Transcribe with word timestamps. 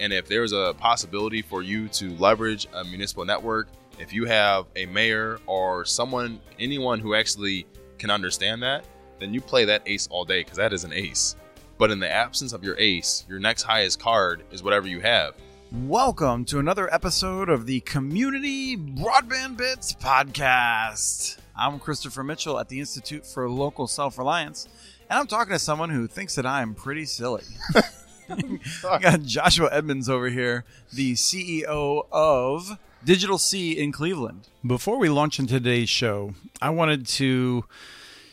And 0.00 0.12
if 0.12 0.28
there's 0.28 0.52
a 0.52 0.74
possibility 0.78 1.42
for 1.42 1.60
you 1.60 1.88
to 1.88 2.10
leverage 2.18 2.68
a 2.72 2.84
municipal 2.84 3.24
network, 3.24 3.66
if 3.98 4.12
you 4.12 4.26
have 4.26 4.66
a 4.76 4.86
mayor 4.86 5.40
or 5.46 5.84
someone, 5.84 6.38
anyone 6.60 7.00
who 7.00 7.16
actually 7.16 7.66
can 7.98 8.08
understand 8.08 8.62
that, 8.62 8.84
then 9.18 9.34
you 9.34 9.40
play 9.40 9.64
that 9.64 9.82
ace 9.86 10.06
all 10.08 10.24
day 10.24 10.42
because 10.42 10.56
that 10.56 10.72
is 10.72 10.84
an 10.84 10.92
ace. 10.92 11.34
But 11.78 11.90
in 11.90 11.98
the 11.98 12.08
absence 12.08 12.52
of 12.52 12.62
your 12.62 12.78
ace, 12.78 13.24
your 13.28 13.40
next 13.40 13.64
highest 13.64 13.98
card 13.98 14.44
is 14.52 14.62
whatever 14.62 14.86
you 14.86 15.00
have. 15.00 15.34
Welcome 15.72 16.44
to 16.46 16.60
another 16.60 16.92
episode 16.94 17.48
of 17.48 17.66
the 17.66 17.80
Community 17.80 18.76
Broadband 18.76 19.56
Bits 19.56 19.94
podcast. 19.94 21.38
I'm 21.56 21.80
Christopher 21.80 22.22
Mitchell 22.22 22.60
at 22.60 22.68
the 22.68 22.78
Institute 22.78 23.26
for 23.26 23.50
Local 23.50 23.88
Self 23.88 24.16
Reliance, 24.16 24.68
and 25.10 25.18
I'm 25.18 25.26
talking 25.26 25.54
to 25.54 25.58
someone 25.58 25.90
who 25.90 26.06
thinks 26.06 26.36
that 26.36 26.46
I'm 26.46 26.76
pretty 26.76 27.04
silly. 27.04 27.42
Got 28.82 29.22
Joshua 29.22 29.68
Edmonds 29.72 30.08
over 30.08 30.28
here, 30.28 30.64
the 30.92 31.14
CEO 31.14 32.06
of 32.12 32.78
Digital 33.04 33.38
C 33.38 33.72
in 33.72 33.92
Cleveland. 33.92 34.48
Before 34.66 34.98
we 34.98 35.08
launch 35.08 35.38
into 35.38 35.54
today's 35.54 35.88
show, 35.88 36.34
I 36.60 36.70
wanted 36.70 37.06
to 37.06 37.64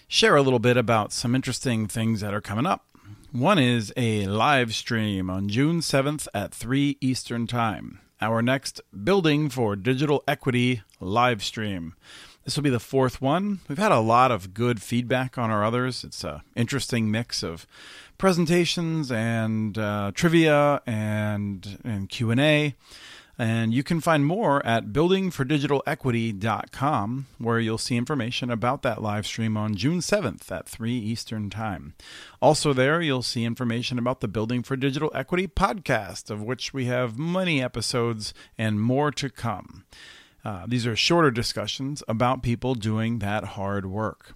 share 0.07 0.35
a 0.35 0.41
little 0.41 0.59
bit 0.59 0.77
about 0.77 1.13
some 1.13 1.35
interesting 1.35 1.87
things 1.87 2.21
that 2.21 2.33
are 2.33 2.41
coming 2.41 2.65
up. 2.65 2.85
One 3.31 3.59
is 3.59 3.93
a 3.95 4.25
live 4.27 4.73
stream 4.73 5.29
on 5.29 5.49
June 5.49 5.79
7th 5.79 6.27
at 6.33 6.53
3 6.53 6.97
Eastern 7.01 7.47
Time. 7.47 7.99
Our 8.21 8.41
next 8.41 8.81
Building 9.03 9.49
for 9.49 9.75
Digital 9.75 10.23
Equity 10.27 10.81
live 10.99 11.43
stream. 11.43 11.95
This 12.45 12.55
will 12.55 12.63
be 12.63 12.69
the 12.69 12.79
fourth 12.79 13.21
one. 13.21 13.61
We've 13.67 13.77
had 13.77 13.91
a 13.91 13.99
lot 13.99 14.31
of 14.31 14.53
good 14.53 14.81
feedback 14.81 15.37
on 15.37 15.49
our 15.49 15.65
others. 15.65 16.03
It's 16.03 16.23
an 16.23 16.41
interesting 16.55 17.09
mix 17.09 17.43
of 17.43 17.65
presentations 18.17 19.11
and 19.11 19.77
uh, 19.77 20.11
trivia 20.13 20.81
and 20.85 21.79
and 21.83 22.07
Q 22.09 22.31
and 22.31 22.39
A. 22.39 22.75
And 23.37 23.73
you 23.73 23.83
can 23.83 23.99
find 23.99 24.25
more 24.25 24.65
at 24.65 24.93
buildingfordigitalequity.com, 24.93 27.25
where 27.37 27.59
you'll 27.59 27.77
see 27.77 27.97
information 27.97 28.49
about 28.49 28.81
that 28.83 29.01
live 29.01 29.27
stream 29.27 29.57
on 29.57 29.75
June 29.75 29.99
7th 29.99 30.49
at 30.51 30.69
3 30.69 30.97
Eastern 30.97 31.49
Time. 31.49 31.95
Also, 32.41 32.71
there 32.71 33.01
you'll 33.01 33.21
see 33.21 33.43
information 33.43 33.99
about 33.99 34.21
the 34.21 34.29
Building 34.29 34.63
for 34.63 34.77
Digital 34.77 35.11
Equity 35.13 35.47
podcast, 35.47 36.29
of 36.29 36.43
which 36.43 36.73
we 36.73 36.85
have 36.85 37.19
many 37.19 37.61
episodes 37.61 38.33
and 38.57 38.79
more 38.79 39.11
to 39.11 39.29
come. 39.29 39.83
Uh, 40.45 40.65
these 40.65 40.87
are 40.87 40.95
shorter 40.95 41.31
discussions 41.31 42.03
about 42.07 42.41
people 42.41 42.73
doing 42.75 43.19
that 43.19 43.43
hard 43.43 43.85
work. 43.85 44.31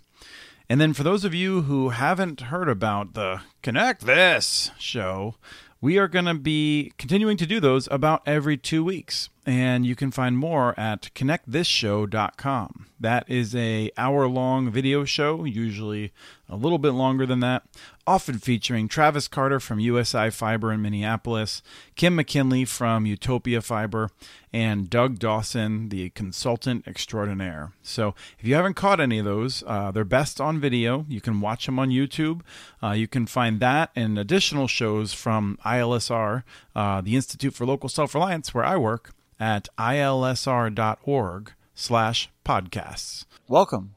And 0.72 0.80
then, 0.80 0.94
for 0.94 1.02
those 1.02 1.26
of 1.26 1.34
you 1.34 1.64
who 1.64 1.90
haven't 1.90 2.42
heard 2.42 2.70
about 2.70 3.16
the 3.16 3.42
Connect 3.64 4.06
This 4.06 4.70
show, 4.78 5.34
we 5.82 5.98
are 5.98 6.08
going 6.08 6.26
to 6.26 6.36
be 6.36 6.94
continuing 7.00 7.38
to 7.38 7.48
do 7.48 7.60
those 7.60 7.88
about 7.90 8.22
every 8.28 8.56
two 8.56 8.84
weeks. 8.84 9.30
And 9.46 9.86
you 9.86 9.96
can 9.96 10.12
find 10.12 10.38
more 10.38 10.78
at 10.80 11.10
connectthisshow.com. 11.16 12.88
That 13.00 13.30
is 13.30 13.56
a 13.56 13.92
hour 13.98 14.28
long 14.28 14.70
video 14.70 15.06
show, 15.06 15.46
usually 15.46 16.12
a 16.50 16.58
little 16.58 16.78
bit 16.78 16.92
longer 16.92 17.26
than 17.26 17.40
that, 17.40 17.64
often 18.06 18.40
featuring 18.40 18.90
Travis 18.90 19.30
Carter 19.30 19.60
from 19.60 19.80
USI 19.80 20.32
Fiber 20.32 20.74
in 20.74 20.82
Minneapolis, 20.82 21.62
Kim 21.96 22.16
McKinley 22.16 22.66
from 22.66 23.06
Utopia 23.06 23.62
Fiber, 23.62 24.10
and 24.52 24.90
Doug 24.90 25.18
Dawson, 25.18 25.90
the 25.90 26.10
consultant 26.10 26.88
extraordinaire. 26.88 27.72
So 27.82 28.16
if 28.38 28.46
you 28.46 28.56
haven't 28.56 28.74
caught 28.74 29.00
any 29.00 29.20
of 29.20 29.26
those, 29.26 29.64
uh, 29.66 29.92
they're 29.92 30.04
best 30.04 30.42
on 30.42 30.60
video. 30.60 31.06
You 31.08 31.22
can 31.22 31.40
watch 31.40 31.68
them 31.68 31.80
on 31.80 31.90
YouTube. 31.90 32.42
Uh, 32.84 32.92
you 32.92 33.08
can 33.08 33.26
find 33.28 33.62
that 33.62 33.92
and 33.96 34.20
additional 34.20 34.68
shows 34.68 35.14
from 35.14 35.58
ILSR, 35.64 36.44
uh, 36.76 37.00
the 37.00 37.16
Institute 37.16 37.54
for 37.54 37.66
Local 37.66 37.88
Self 37.88 38.14
Reliance, 38.14 38.54
where 38.54 38.66
I 38.66 38.76
work, 38.76 39.12
at 39.40 39.68
ilsr.org 39.78 41.54
slash 41.76 42.30
podcasts. 42.46 43.26
Welcome. 43.48 43.96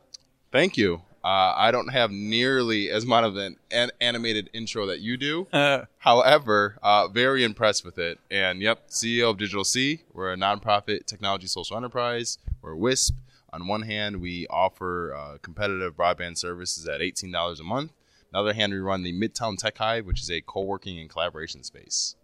Thank 0.51 0.77
you. 0.77 1.03
Uh, 1.25 1.55
I 1.57 1.71
don't 1.71 1.89
have 1.93 2.11
nearly 2.11 2.91
as 2.91 3.07
much 3.07 3.25
of 3.25 3.37
an, 3.37 3.57
an 3.71 3.91
animated 4.01 4.51
intro 4.53 4.87
that 4.87 5.01
you 5.01 5.17
do. 5.17 5.47
Uh, 5.53 5.85
However, 5.99 6.79
uh, 6.83 7.07
very 7.09 7.45
impressed 7.45 7.85
with 7.85 7.97
it. 7.97 8.19
And 8.29 8.61
yep, 8.61 8.89
CEO 8.89 9.31
of 9.31 9.39
Digital 9.39 9.63
C. 9.63 10.03
We're 10.13 10.33
a 10.33 10.37
nonprofit 10.37 11.07
technology 11.07 11.47
social 11.47 11.77
enterprise. 11.77 12.39
We're 12.61 12.75
WISP. 12.75 13.15
On 13.53 13.69
one 13.69 13.83
hand, 13.83 14.21
we 14.21 14.49
offer 14.49 15.15
uh, 15.15 15.39
competitive 15.43 15.97
broadband 15.97 16.39
services 16.39 16.89
at 16.89 17.01
$18 17.01 17.61
a 17.61 17.63
month. 17.63 17.93
On 17.93 18.33
the 18.33 18.39
other 18.41 18.53
hand, 18.55 18.73
we 18.73 18.81
run 18.81 19.03
the 19.05 19.13
Midtown 19.13 19.57
Tech 19.57 19.79
Hive, 19.79 20.07
which 20.07 20.21
is 20.23 20.31
a 20.31 20.41
co 20.41 20.63
working 20.63 20.99
and 20.99 21.09
collaboration 21.09 21.63
space. 21.63 22.17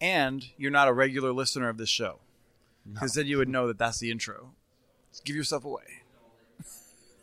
and 0.00 0.48
you're 0.58 0.70
not 0.70 0.88
a 0.88 0.92
regular 0.92 1.32
listener 1.32 1.70
of 1.70 1.78
this 1.78 1.88
show. 1.88 2.18
Because 2.92 3.14
then 3.14 3.26
you 3.26 3.38
would 3.38 3.48
know 3.48 3.66
that 3.66 3.78
that's 3.78 3.98
the 3.98 4.10
intro. 4.10 4.52
Just 5.12 5.24
give 5.24 5.36
yourself 5.36 5.64
away. 5.64 5.82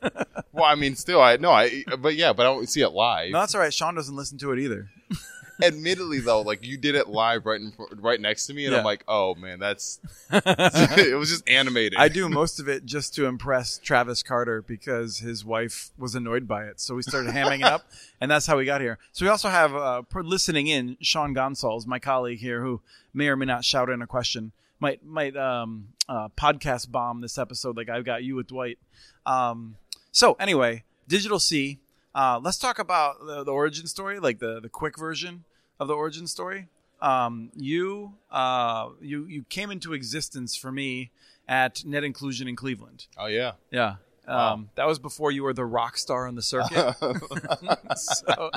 Well, 0.52 0.66
I 0.66 0.76
mean, 0.76 0.96
still, 0.96 1.22
I 1.22 1.38
no, 1.38 1.52
I, 1.52 1.84
but 1.98 2.16
yeah, 2.16 2.34
but 2.34 2.46
I 2.46 2.50
don't 2.54 2.68
see 2.70 2.82
it 2.82 2.90
live. 2.90 3.32
No, 3.32 3.40
that's 3.40 3.56
all 3.56 3.62
right. 3.62 3.74
Sean 3.74 3.96
doesn't 3.96 4.16
listen 4.16 4.38
to 4.40 4.52
it 4.52 4.60
either. 4.60 4.90
Admittedly, 5.64 6.20
though, 6.20 6.42
like 6.42 6.66
you 6.66 6.78
did 6.78 6.94
it 6.96 7.08
live 7.08 7.46
right 7.46 7.60
in, 7.62 7.72
right 8.00 8.20
next 8.20 8.48
to 8.48 8.54
me, 8.54 8.66
and 8.66 8.74
Yeah. 8.74 8.80
I'm 8.80 8.86
like, 8.86 9.04
oh 9.08 9.34
man, 9.36 9.60
that's 9.60 10.00
it 10.32 11.18
was 11.18 11.30
just 11.30 11.48
animated. 11.50 11.98
I 11.98 12.10
do 12.10 12.28
most 12.28 12.60
of 12.60 12.68
it 12.68 12.86
just 12.86 13.16
to 13.16 13.26
impress 13.26 13.78
Travis 13.80 14.24
Carter 14.24 14.62
because 14.62 15.20
his 15.20 15.46
wife 15.46 15.92
was 15.98 16.16
annoyed 16.16 16.48
by 16.48 16.66
it. 16.66 16.80
So 16.82 16.96
we 16.96 17.02
started 17.02 17.34
hamming 17.34 17.60
it 17.60 17.66
up, 17.66 17.86
and 18.20 18.30
that's 18.30 18.46
how 18.46 18.58
we 18.58 18.66
got 18.66 18.82
here. 18.82 18.98
So 19.14 19.26
we 19.26 19.30
also 19.30 19.50
have 19.50 19.74
uh, 19.74 20.02
listening 20.16 20.68
in 20.68 20.98
Sean 21.02 21.34
Gonsalves, 21.34 21.88
my 21.88 22.00
colleague 22.00 22.40
here, 22.40 22.62
who 22.62 22.82
may 23.14 23.28
or 23.30 23.36
may 23.38 23.46
not 23.46 23.64
shout 23.64 23.90
in 23.90 24.02
a 24.02 24.08
question, 24.08 24.52
might 24.84 25.04
might 25.06 25.38
um, 25.38 25.88
uh, 26.10 26.28
podcast 26.38 26.92
bomb 26.92 27.22
this 27.22 27.38
episode 27.38 27.78
like 27.78 27.90
I've 27.90 28.04
got 28.04 28.22
you 28.24 28.36
with 28.36 28.48
Dwight. 28.48 28.78
Um, 29.26 29.78
so 30.12 30.34
anyway, 30.34 30.84
Digital 31.08 31.40
C. 31.40 31.80
Uh, 32.14 32.40
let's 32.44 32.60
talk 32.60 32.78
about 32.78 33.26
the, 33.26 33.44
the 33.46 33.52
origin 33.52 33.88
story, 33.88 34.20
like 34.20 34.40
the 34.40 34.60
the 34.60 34.68
quick 34.70 35.00
version 35.00 35.46
of 35.80 35.88
the 35.88 35.96
origin 35.96 36.28
story. 36.28 36.68
Um, 37.02 37.50
you 37.56 38.16
uh, 38.30 38.90
you 39.02 39.26
you 39.26 39.46
came 39.50 39.72
into 39.72 39.94
existence 39.94 40.54
for 40.56 40.72
me 40.72 41.12
at 41.48 41.86
Net 41.86 42.04
Inclusion 42.04 42.50
in 42.50 42.56
Cleveland. 42.58 43.08
oh 43.18 43.28
yeah. 43.28 43.54
Yeah. 43.72 43.96
Um, 44.28 44.36
Wow. 44.36 44.64
That 44.76 44.88
was 44.88 45.00
before 45.00 45.32
you 45.32 45.44
were 45.44 45.54
the 45.54 45.66
rock 45.66 45.98
star 45.98 46.28
on 46.28 46.36
the 46.36 46.42
circuit. 46.42 46.96
so, 47.98 48.52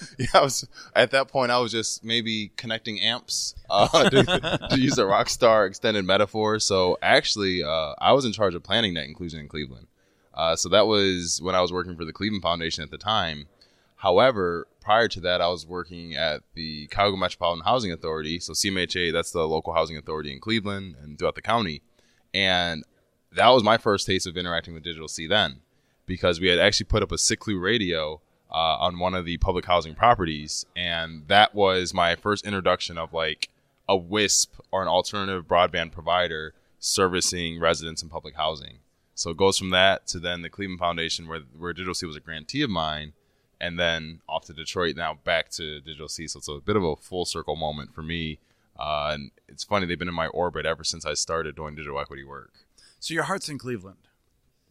yeah, 0.18 0.26
I 0.34 0.42
was 0.42 0.66
at 0.94 1.10
that 1.12 1.28
point. 1.28 1.50
I 1.50 1.58
was 1.58 1.72
just 1.72 2.04
maybe 2.04 2.52
connecting 2.56 3.00
amps 3.00 3.54
uh, 3.70 4.10
to, 4.10 4.68
to 4.70 4.80
use 4.80 4.98
a 4.98 5.04
Rockstar 5.04 5.66
extended 5.66 6.04
metaphor. 6.04 6.58
So 6.58 6.98
actually, 7.02 7.62
uh, 7.62 7.94
I 7.98 8.12
was 8.12 8.24
in 8.24 8.32
charge 8.32 8.54
of 8.54 8.62
planning 8.62 8.94
Net 8.94 9.06
Inclusion 9.06 9.40
in 9.40 9.48
Cleveland. 9.48 9.86
Uh, 10.34 10.54
so 10.54 10.68
that 10.68 10.86
was 10.86 11.40
when 11.42 11.54
I 11.54 11.60
was 11.60 11.72
working 11.72 11.96
for 11.96 12.04
the 12.04 12.12
Cleveland 12.12 12.42
Foundation 12.42 12.84
at 12.84 12.90
the 12.90 12.98
time. 12.98 13.46
However, 13.96 14.68
prior 14.80 15.08
to 15.08 15.20
that, 15.20 15.40
I 15.40 15.48
was 15.48 15.66
working 15.66 16.14
at 16.14 16.42
the 16.54 16.86
Cuyahoga 16.86 17.16
Metropolitan 17.16 17.64
Housing 17.64 17.90
Authority. 17.90 18.38
So 18.38 18.52
CMHA, 18.52 19.12
that's 19.12 19.32
the 19.32 19.48
local 19.48 19.72
housing 19.72 19.96
authority 19.96 20.32
in 20.32 20.38
Cleveland 20.38 20.94
and 21.02 21.18
throughout 21.18 21.34
the 21.34 21.42
county. 21.42 21.82
And 22.32 22.84
that 23.32 23.48
was 23.48 23.64
my 23.64 23.76
first 23.76 24.06
taste 24.06 24.26
of 24.26 24.36
interacting 24.36 24.74
with 24.74 24.84
Digital 24.84 25.08
C 25.08 25.26
then, 25.26 25.62
because 26.06 26.40
we 26.40 26.46
had 26.46 26.60
actually 26.60 26.86
put 26.86 27.02
up 27.02 27.10
a 27.10 27.16
Siklu 27.16 27.60
radio 27.60 28.20
uh, 28.50 28.76
on 28.78 28.98
one 28.98 29.14
of 29.14 29.24
the 29.24 29.36
public 29.38 29.66
housing 29.66 29.94
properties, 29.94 30.66
and 30.76 31.26
that 31.28 31.54
was 31.54 31.92
my 31.92 32.14
first 32.14 32.46
introduction 32.46 32.98
of 32.98 33.12
like 33.12 33.48
a 33.88 33.96
WISP 33.96 34.60
or 34.70 34.82
an 34.82 34.88
alternative 34.88 35.46
broadband 35.46 35.92
provider 35.92 36.54
servicing 36.78 37.58
residents 37.58 38.02
in 38.02 38.08
public 38.08 38.36
housing. 38.36 38.78
So 39.14 39.30
it 39.30 39.36
goes 39.36 39.58
from 39.58 39.70
that 39.70 40.06
to 40.08 40.18
then 40.18 40.42
the 40.42 40.50
Cleveland 40.50 40.78
Foundation, 40.78 41.28
where 41.28 41.40
where 41.56 41.72
Digital 41.72 41.94
C 41.94 42.06
was 42.06 42.16
a 42.16 42.20
grantee 42.20 42.62
of 42.62 42.70
mine, 42.70 43.12
and 43.60 43.78
then 43.78 44.20
off 44.28 44.46
to 44.46 44.52
Detroit, 44.52 44.96
now 44.96 45.18
back 45.24 45.50
to 45.50 45.80
Digital 45.80 46.08
C. 46.08 46.28
So 46.28 46.38
it's 46.38 46.48
a 46.48 46.60
bit 46.64 46.76
of 46.76 46.84
a 46.84 46.96
full 46.96 47.24
circle 47.24 47.56
moment 47.56 47.94
for 47.94 48.02
me. 48.02 48.38
Uh, 48.78 49.10
and 49.12 49.30
it's 49.48 49.64
funny 49.64 49.86
they've 49.86 49.98
been 49.98 50.06
in 50.06 50.14
my 50.14 50.28
orbit 50.28 50.64
ever 50.64 50.84
since 50.84 51.04
I 51.04 51.14
started 51.14 51.56
doing 51.56 51.74
digital 51.74 51.98
equity 51.98 52.22
work 52.22 52.52
so 53.00 53.14
your 53.14 53.24
heart's 53.24 53.48
in 53.48 53.58
Cleveland. 53.58 53.98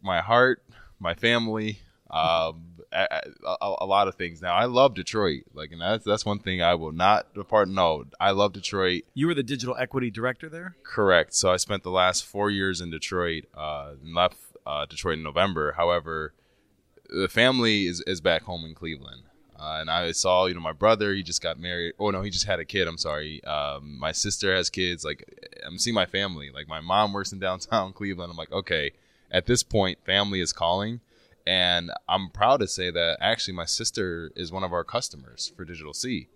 my 0.02 0.20
heart, 0.20 0.62
my 0.98 1.14
family, 1.14 1.80
um, 2.10 2.62
a, 2.92 3.20
a, 3.44 3.74
a 3.80 3.86
lot 3.86 4.08
of 4.08 4.14
things. 4.14 4.40
Now 4.40 4.54
I 4.54 4.64
love 4.64 4.94
Detroit, 4.94 5.44
like, 5.52 5.72
and 5.72 5.80
that's 5.80 6.04
that's 6.04 6.24
one 6.24 6.38
thing 6.38 6.62
I 6.62 6.74
will 6.74 6.92
not 6.92 7.34
depart. 7.34 7.68
No, 7.68 8.04
I 8.18 8.30
love 8.30 8.52
Detroit. 8.52 9.02
You 9.14 9.26
were 9.26 9.34
the 9.34 9.42
digital 9.42 9.76
equity 9.78 10.10
director 10.10 10.48
there. 10.48 10.76
Correct. 10.82 11.34
So 11.34 11.50
I 11.50 11.56
spent 11.56 11.82
the 11.82 11.90
last 11.90 12.24
four 12.24 12.50
years 12.50 12.80
in 12.80 12.90
Detroit. 12.90 13.44
Uh, 13.54 13.94
and 14.02 14.14
left 14.14 14.38
uh, 14.66 14.86
Detroit 14.86 15.18
in 15.18 15.22
November. 15.22 15.72
However, 15.76 16.32
the 17.08 17.28
family 17.28 17.86
is 17.86 18.02
is 18.06 18.20
back 18.20 18.42
home 18.42 18.64
in 18.64 18.74
Cleveland. 18.74 19.22
Uh, 19.58 19.78
and 19.80 19.90
I 19.90 20.12
saw, 20.12 20.46
you 20.46 20.54
know, 20.54 20.60
my 20.60 20.72
brother, 20.72 21.12
he 21.12 21.24
just 21.24 21.42
got 21.42 21.58
married. 21.58 21.94
Oh, 21.98 22.10
no, 22.10 22.22
he 22.22 22.30
just 22.30 22.44
had 22.44 22.60
a 22.60 22.64
kid. 22.64 22.86
I'm 22.86 22.96
sorry. 22.96 23.42
Um, 23.42 23.98
my 23.98 24.12
sister 24.12 24.54
has 24.54 24.70
kids. 24.70 25.04
Like, 25.04 25.24
I'm 25.66 25.78
seeing 25.78 25.94
my 25.94 26.06
family. 26.06 26.50
Like, 26.54 26.68
my 26.68 26.80
mom 26.80 27.12
works 27.12 27.32
in 27.32 27.40
downtown 27.40 27.92
Cleveland. 27.94 28.30
I'm 28.30 28.36
like, 28.36 28.52
okay, 28.52 28.92
at 29.32 29.46
this 29.46 29.64
point, 29.64 29.98
family 30.06 30.40
is 30.40 30.52
calling. 30.52 31.00
And 31.48 31.90
I'm 32.06 32.28
proud 32.28 32.60
to 32.60 32.68
say 32.68 32.90
that 32.90 33.16
actually 33.22 33.54
my 33.54 33.64
sister 33.64 34.30
is 34.36 34.52
one 34.52 34.64
of 34.64 34.74
our 34.74 34.84
customers 34.84 35.50
for 35.56 35.64
Digital 35.64 35.94
C. 35.94 36.28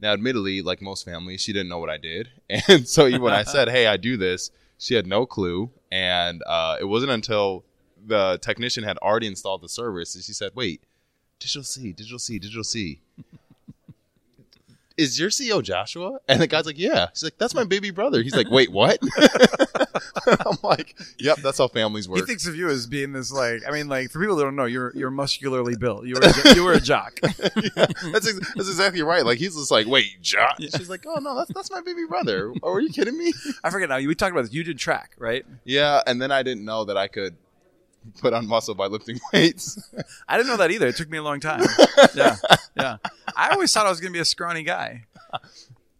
Now, 0.00 0.14
admittedly, 0.14 0.62
like 0.62 0.80
most 0.80 1.04
families, 1.04 1.42
she 1.42 1.52
didn't 1.52 1.68
know 1.68 1.76
what 1.78 1.90
I 1.90 1.98
did, 1.98 2.30
and 2.48 2.88
so 2.88 3.10
when 3.18 3.34
I 3.34 3.42
said, 3.42 3.68
"Hey, 3.68 3.86
I 3.86 3.98
do 3.98 4.16
this," 4.16 4.50
she 4.78 4.94
had 4.94 5.06
no 5.06 5.26
clue. 5.26 5.70
And 5.92 6.42
uh, 6.46 6.78
it 6.80 6.86
wasn't 6.86 7.12
until 7.12 7.64
the 8.06 8.38
technician 8.40 8.84
had 8.84 8.96
already 8.98 9.26
installed 9.26 9.60
the 9.60 9.68
service, 9.68 10.14
and 10.14 10.24
she 10.24 10.32
said, 10.32 10.52
"Wait, 10.54 10.82
Digital 11.38 11.62
C, 11.62 11.92
Digital 11.92 12.18
C, 12.18 12.38
Digital 12.38 12.64
C." 12.64 13.02
Is 14.96 15.18
your 15.18 15.28
CEO 15.28 15.60
Joshua? 15.62 16.20
And 16.28 16.40
the 16.40 16.46
guy's 16.46 16.66
like, 16.66 16.78
Yeah. 16.78 17.08
She's 17.14 17.24
like, 17.24 17.36
That's 17.36 17.52
my 17.52 17.64
baby 17.64 17.90
brother. 17.90 18.22
He's 18.22 18.36
like, 18.36 18.48
Wait, 18.48 18.70
what? 18.70 19.00
I'm 20.26 20.58
like, 20.62 20.94
Yep, 21.18 21.38
that's 21.38 21.58
how 21.58 21.68
families 21.68 22.08
work. 22.08 22.20
He 22.20 22.24
thinks 22.26 22.46
of 22.46 22.56
you 22.56 22.68
as 22.68 22.86
being 22.86 23.12
this 23.12 23.32
like. 23.32 23.62
I 23.66 23.70
mean, 23.70 23.88
like 23.88 24.10
for 24.10 24.20
people 24.20 24.36
that 24.36 24.44
don't 24.44 24.56
know, 24.56 24.64
you're 24.64 24.92
you're 24.94 25.10
muscularly 25.10 25.76
built. 25.76 26.06
You 26.06 26.14
were 26.14 26.20
a, 26.22 26.54
you 26.54 26.64
were 26.64 26.72
a 26.72 26.80
jock. 26.80 27.18
yeah, 27.22 27.86
that's 28.12 28.28
ex- 28.28 28.54
that's 28.54 28.68
exactly 28.68 29.02
right. 29.02 29.24
Like 29.24 29.38
he's 29.38 29.54
just 29.54 29.70
like, 29.70 29.86
wait, 29.86 30.20
Josh. 30.20 30.56
She's 30.60 30.90
like, 30.90 31.04
oh 31.06 31.20
no, 31.20 31.36
that's 31.36 31.52
that's 31.52 31.70
my 31.70 31.80
baby 31.80 32.04
brother. 32.08 32.52
Oh, 32.62 32.72
are 32.72 32.80
you 32.80 32.90
kidding 32.90 33.16
me? 33.18 33.32
I 33.64 33.70
forget 33.70 33.88
now. 33.88 33.98
We 33.98 34.14
talked 34.14 34.32
about 34.32 34.42
this. 34.42 34.52
You 34.52 34.64
did 34.64 34.78
track, 34.78 35.14
right? 35.18 35.44
Yeah, 35.64 36.02
and 36.06 36.20
then 36.20 36.30
I 36.32 36.42
didn't 36.42 36.64
know 36.64 36.84
that 36.84 36.96
I 36.96 37.08
could 37.08 37.36
put 38.20 38.34
on 38.34 38.46
muscle 38.46 38.74
by 38.74 38.86
lifting 38.86 39.18
weights. 39.32 39.90
I 40.28 40.36
didn't 40.36 40.48
know 40.48 40.58
that 40.58 40.70
either. 40.70 40.88
It 40.88 40.96
took 40.96 41.08
me 41.10 41.18
a 41.18 41.22
long 41.22 41.40
time. 41.40 41.64
Yeah, 42.14 42.36
yeah. 42.76 42.96
I 43.36 43.50
always 43.50 43.72
thought 43.72 43.86
I 43.86 43.90
was 43.90 44.00
going 44.00 44.12
to 44.12 44.16
be 44.16 44.20
a 44.20 44.24
scrawny 44.24 44.62
guy. 44.62 45.06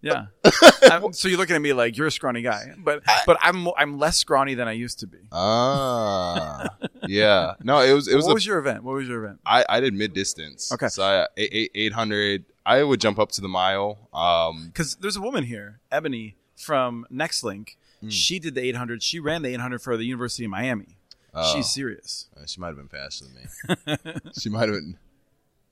Yeah. 0.05 0.27
I'm- 0.91 1.13
so 1.13 1.29
you're 1.29 1.39
looking 1.39 1.57
at 1.57 1.63
me 1.63 1.73
like 1.73 1.97
you're 1.97 2.07
a 2.07 2.11
scrawny 2.13 2.43
guy, 2.43 2.73
but 2.79 3.03
but 3.27 3.37
I'm 3.41 3.69
I'm 3.77 3.99
less 3.99 4.17
scrawny 4.19 4.55
than 4.55 4.69
I 4.69 4.73
used 4.73 5.01
to 5.01 5.07
be. 5.07 5.19
Ah, 5.33 6.69
yeah. 7.07 7.55
No, 7.63 7.81
it 7.81 7.93
was 7.93 8.09
it 8.09 8.17
was. 8.17 8.25
what 8.27 8.33
a- 8.33 8.35
was 8.35 8.47
your 8.47 8.59
event? 8.59 8.85
What 8.85 8.95
was 8.95 9.09
your 9.09 9.25
event? 9.25 9.41
I 9.47 9.65
I 9.69 9.81
did 9.81 9.95
mid 9.95 10.13
distance. 10.13 10.71
Okay. 10.73 10.89
So 10.89 11.03
I 11.03 11.27
eight 11.37 11.71
eight 11.75 11.93
hundred. 11.93 12.45
I 12.67 12.83
would 12.83 13.01
jump 13.01 13.19
up 13.19 13.31
to 13.33 13.41
the 13.43 13.49
mile. 13.49 14.09
Um, 14.15 14.67
Because 14.69 14.97
there's 14.97 15.17
a 15.17 15.21
woman 15.21 15.45
here, 15.45 15.81
Ebony 15.93 16.37
from 16.57 17.07
NextLink. 17.13 17.77
Hmm. 18.01 18.09
She 18.09 18.39
did 18.39 18.55
the 18.55 18.63
800. 18.63 19.03
She 19.03 19.21
ran 19.21 19.43
the 19.43 19.51
800 19.51 19.81
for 19.83 19.97
the 19.99 20.05
University 20.05 20.45
of 20.47 20.51
Miami. 20.51 20.97
Oh. 21.35 21.53
She's 21.55 21.69
serious. 21.71 22.29
uh, 22.37 22.47
she 22.47 22.61
might 22.63 22.69
have 22.69 22.77
been 22.77 22.89
faster 22.89 23.27
than 23.27 23.35
me. 23.35 24.21
she 24.41 24.49
might 24.49 24.69
have 24.71 24.79
been. 24.79 24.97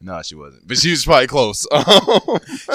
No, 0.04 0.20
she 0.22 0.34
wasn't. 0.34 0.66
But 0.66 0.78
she 0.78 0.90
was 0.90 1.04
probably 1.04 1.28
close. 1.28 1.66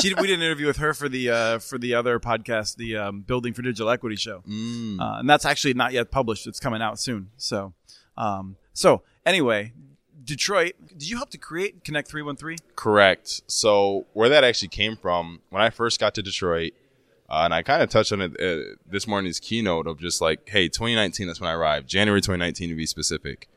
She 0.01 0.13
we 0.13 0.27
did 0.27 0.35
an 0.39 0.41
interview 0.43 0.67
with 0.67 0.77
her 0.77 0.93
for 0.93 1.09
the 1.09 1.29
uh, 1.29 1.59
for 1.59 1.77
the 1.77 1.93
other 1.93 2.19
podcast, 2.19 2.77
the 2.77 2.95
um, 2.97 3.21
Building 3.21 3.53
for 3.53 3.61
Digital 3.61 3.89
Equity 3.89 4.15
show, 4.15 4.43
Mm. 4.47 4.99
uh, 4.99 5.19
and 5.19 5.29
that's 5.29 5.45
actually 5.45 5.73
not 5.73 5.91
yet 5.93 6.09
published. 6.11 6.47
It's 6.47 6.59
coming 6.59 6.81
out 6.81 6.99
soon. 6.99 7.29
So, 7.37 7.73
um, 8.17 8.55
so 8.73 9.01
anyway, 9.25 9.73
Detroit. 10.23 10.73
Did 10.97 11.09
you 11.09 11.17
help 11.17 11.29
to 11.31 11.37
create 11.37 11.83
Connect 11.83 12.07
313? 12.09 12.57
Correct. 12.75 13.41
So 13.47 14.05
where 14.13 14.29
that 14.29 14.43
actually 14.43 14.69
came 14.69 14.95
from, 14.95 15.41
when 15.49 15.61
I 15.61 15.69
first 15.69 15.99
got 15.99 16.13
to 16.15 16.21
Detroit, 16.23 16.73
uh, 17.29 17.41
and 17.45 17.53
I 17.53 17.61
kind 17.63 17.81
of 17.81 17.89
touched 17.89 18.11
on 18.13 18.21
it 18.21 18.31
uh, 18.39 18.75
this 18.89 19.05
morning's 19.07 19.39
keynote 19.39 19.87
of 19.87 19.99
just 19.99 20.21
like, 20.21 20.47
hey, 20.49 20.67
2019, 20.69 21.27
that's 21.27 21.41
when 21.41 21.49
I 21.49 21.53
arrived, 21.53 21.87
January 21.89 22.21
2019 22.21 22.69
to 22.69 22.75
be 22.75 22.85
specific. 22.85 23.47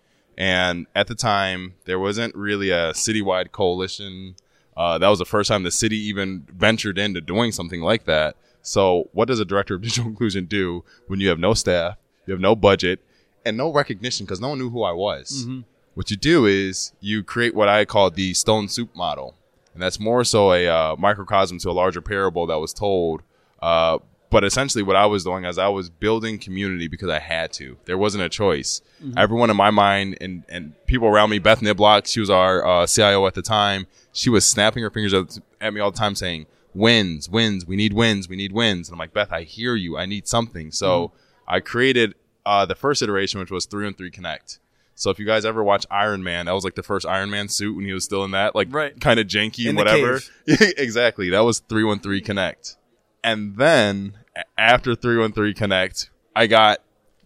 And 0.40 0.86
at 0.94 1.06
the 1.06 1.14
time, 1.14 1.74
there 1.84 1.98
wasn't 1.98 2.34
really 2.34 2.70
a 2.70 2.92
citywide 2.92 3.52
coalition. 3.52 4.36
Uh, 4.74 4.96
that 4.96 5.08
was 5.08 5.18
the 5.18 5.26
first 5.26 5.48
time 5.48 5.64
the 5.64 5.70
city 5.70 5.98
even 5.98 6.46
ventured 6.50 6.96
into 6.96 7.20
doing 7.20 7.52
something 7.52 7.82
like 7.82 8.06
that. 8.06 8.36
So, 8.62 9.10
what 9.12 9.28
does 9.28 9.38
a 9.38 9.44
director 9.44 9.74
of 9.74 9.82
digital 9.82 10.08
inclusion 10.08 10.46
do 10.46 10.82
when 11.08 11.20
you 11.20 11.28
have 11.28 11.38
no 11.38 11.52
staff, 11.52 11.98
you 12.24 12.32
have 12.32 12.40
no 12.40 12.56
budget, 12.56 13.00
and 13.44 13.58
no 13.58 13.70
recognition 13.70 14.24
because 14.24 14.40
no 14.40 14.48
one 14.48 14.58
knew 14.58 14.70
who 14.70 14.82
I 14.82 14.92
was? 14.92 15.44
What 15.92 16.10
you 16.10 16.16
do 16.16 16.46
is 16.46 16.92
you 17.00 17.22
create 17.22 17.54
what 17.54 17.68
I 17.68 17.84
call 17.84 18.10
the 18.10 18.32
stone 18.32 18.68
soup 18.68 18.96
model. 18.96 19.34
And 19.74 19.82
that's 19.82 20.00
more 20.00 20.24
so 20.24 20.54
a 20.54 20.66
uh, 20.66 20.96
microcosm 20.96 21.58
to 21.58 21.70
a 21.70 21.72
larger 21.72 22.00
parable 22.00 22.46
that 22.46 22.58
was 22.58 22.72
told. 22.72 23.22
Uh, 23.60 23.98
but 24.30 24.44
essentially, 24.44 24.82
what 24.82 24.96
I 24.96 25.06
was 25.06 25.24
doing 25.24 25.44
is 25.44 25.58
I 25.58 25.68
was 25.68 25.90
building 25.90 26.38
community 26.38 26.88
because 26.88 27.08
I 27.08 27.18
had 27.18 27.52
to. 27.54 27.76
There 27.84 27.98
wasn't 27.98 28.24
a 28.24 28.28
choice. 28.28 28.80
Everyone 29.16 29.50
in 29.50 29.56
my 29.56 29.70
mind 29.70 30.18
and, 30.20 30.44
and 30.48 30.74
people 30.86 31.08
around 31.08 31.30
me, 31.30 31.38
Beth 31.38 31.60
Niblock, 31.60 32.06
she 32.06 32.20
was 32.20 32.30
our 32.30 32.64
uh, 32.66 32.86
CIO 32.86 33.26
at 33.26 33.34
the 33.34 33.42
time. 33.42 33.86
She 34.12 34.30
was 34.30 34.44
snapping 34.46 34.82
her 34.82 34.90
fingers 34.90 35.12
at, 35.14 35.38
at 35.60 35.74
me 35.74 35.80
all 35.80 35.90
the 35.90 35.98
time 35.98 36.14
saying, 36.14 36.46
wins, 36.74 37.28
wins, 37.28 37.66
we 37.66 37.76
need 37.76 37.92
wins, 37.92 38.28
we 38.28 38.36
need 38.36 38.52
wins. 38.52 38.88
And 38.88 38.94
I'm 38.94 38.98
like, 38.98 39.12
Beth, 39.12 39.32
I 39.32 39.42
hear 39.42 39.74
you. 39.74 39.96
I 39.98 40.06
need 40.06 40.28
something. 40.28 40.70
So 40.70 41.12
I 41.48 41.60
created 41.60 42.14
uh, 42.46 42.66
the 42.66 42.74
first 42.74 43.02
iteration, 43.02 43.40
which 43.40 43.50
was 43.50 43.66
3 43.66 43.86
and 43.88 43.96
3 43.98 44.10
Connect. 44.10 44.58
So 44.94 45.10
if 45.10 45.18
you 45.18 45.24
guys 45.26 45.44
ever 45.46 45.64
watch 45.64 45.86
Iron 45.90 46.22
Man, 46.22 46.46
that 46.46 46.52
was 46.52 46.62
like 46.62 46.74
the 46.74 46.82
first 46.82 47.06
Iron 47.06 47.30
Man 47.30 47.48
suit 47.48 47.74
when 47.74 47.86
he 47.86 47.92
was 47.92 48.04
still 48.04 48.22
in 48.24 48.32
that, 48.32 48.54
like 48.54 48.68
Right. 48.70 48.98
kind 49.00 49.18
of 49.18 49.26
janky 49.26 49.66
In 49.66 49.74
whatever. 49.74 50.20
exactly. 50.46 51.30
That 51.30 51.40
was 51.40 51.60
313 51.60 52.22
Connect. 52.22 52.76
And 53.24 53.56
then 53.56 54.14
after 54.56 54.94
313 54.94 55.54
Connect, 55.54 56.10
I 56.34 56.46
got 56.46 56.80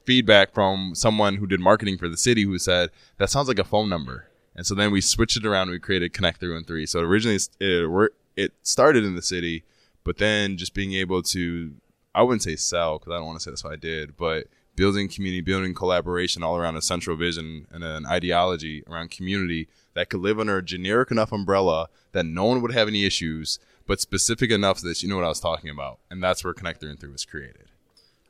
feedback 0.04 0.52
from 0.52 0.94
someone 0.94 1.36
who 1.36 1.46
did 1.46 1.60
marketing 1.60 1.98
for 1.98 2.08
the 2.08 2.16
city 2.16 2.44
who 2.44 2.58
said, 2.58 2.90
that 3.18 3.30
sounds 3.30 3.48
like 3.48 3.58
a 3.58 3.64
phone 3.64 3.88
number. 3.88 4.28
And 4.54 4.66
so 4.66 4.74
then 4.74 4.92
we 4.92 5.00
switched 5.00 5.36
it 5.36 5.46
around 5.46 5.62
and 5.62 5.72
we 5.72 5.78
created 5.80 6.12
Connect 6.12 6.40
313. 6.40 6.86
So 6.86 7.00
originally 7.00 7.38
it, 7.60 8.12
it 8.36 8.52
started 8.62 9.04
in 9.04 9.16
the 9.16 9.22
city, 9.22 9.64
but 10.04 10.18
then 10.18 10.56
just 10.56 10.74
being 10.74 10.92
able 10.94 11.22
to, 11.22 11.72
I 12.14 12.22
wouldn't 12.22 12.42
say 12.42 12.56
sell 12.56 12.98
because 12.98 13.12
I 13.12 13.16
don't 13.16 13.26
want 13.26 13.38
to 13.38 13.44
say 13.44 13.50
that's 13.50 13.64
what 13.64 13.72
I 13.72 13.76
did, 13.76 14.16
but 14.16 14.46
building 14.76 15.08
community, 15.08 15.40
building 15.40 15.74
collaboration 15.74 16.42
all 16.42 16.56
around 16.56 16.76
a 16.76 16.82
central 16.82 17.16
vision 17.16 17.66
and 17.70 17.84
an 17.84 18.06
ideology 18.06 18.82
around 18.88 19.10
community 19.10 19.68
that 19.94 20.08
could 20.08 20.20
live 20.20 20.40
under 20.40 20.58
a 20.58 20.62
generic 20.62 21.10
enough 21.10 21.32
umbrella 21.32 21.88
that 22.12 22.26
no 22.26 22.44
one 22.44 22.60
would 22.62 22.72
have 22.72 22.88
any 22.88 23.04
issues, 23.04 23.58
but 23.86 24.00
specific 24.00 24.50
enough 24.50 24.80
that 24.80 25.02
you 25.02 25.08
know 25.08 25.16
what 25.16 25.24
I 25.24 25.28
was 25.28 25.40
talking 25.40 25.70
about. 25.70 25.98
And 26.10 26.22
that's 26.22 26.44
where 26.44 26.54
Connect 26.54 26.80
3 26.80 26.90
and 26.90 27.00
3 27.00 27.10
was 27.10 27.24
created. 27.24 27.66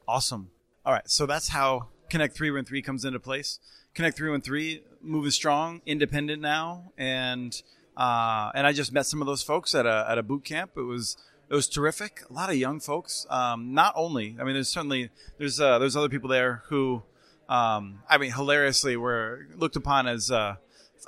Awesome. 0.06 0.50
All 0.84 0.92
right, 0.92 1.08
so 1.08 1.26
that's 1.26 1.48
how 1.48 1.88
Connect 2.10 2.36
3 2.36 2.56
and 2.58 2.66
3 2.66 2.82
comes 2.82 3.04
into 3.04 3.18
place. 3.18 3.58
Connect 3.94 4.16
313 4.16 4.80
moving 5.02 5.30
strong, 5.30 5.80
independent 5.86 6.42
now, 6.42 6.92
and 6.98 7.62
uh, 7.96 8.50
and 8.54 8.66
I 8.66 8.72
just 8.72 8.92
met 8.92 9.06
some 9.06 9.20
of 9.20 9.26
those 9.26 9.42
folks 9.42 9.74
at 9.74 9.86
a 9.86 10.06
at 10.08 10.18
a 10.18 10.22
boot 10.22 10.44
camp. 10.44 10.72
It 10.76 10.82
was 10.82 11.16
it 11.48 11.54
was 11.54 11.68
terrific. 11.68 12.22
A 12.28 12.32
lot 12.32 12.50
of 12.50 12.56
young 12.56 12.80
folks. 12.80 13.26
Um, 13.30 13.74
not 13.74 13.92
only, 13.96 14.36
I 14.40 14.44
mean, 14.44 14.54
there's 14.54 14.68
certainly 14.68 15.10
there's 15.38 15.60
uh, 15.60 15.78
there's 15.78 15.96
other 15.96 16.08
people 16.08 16.28
there 16.28 16.62
who, 16.68 17.02
um, 17.48 18.00
I 18.08 18.18
mean, 18.18 18.32
hilariously 18.32 18.96
were 18.96 19.46
looked 19.56 19.76
upon 19.76 20.06
as. 20.06 20.30
Uh, 20.30 20.56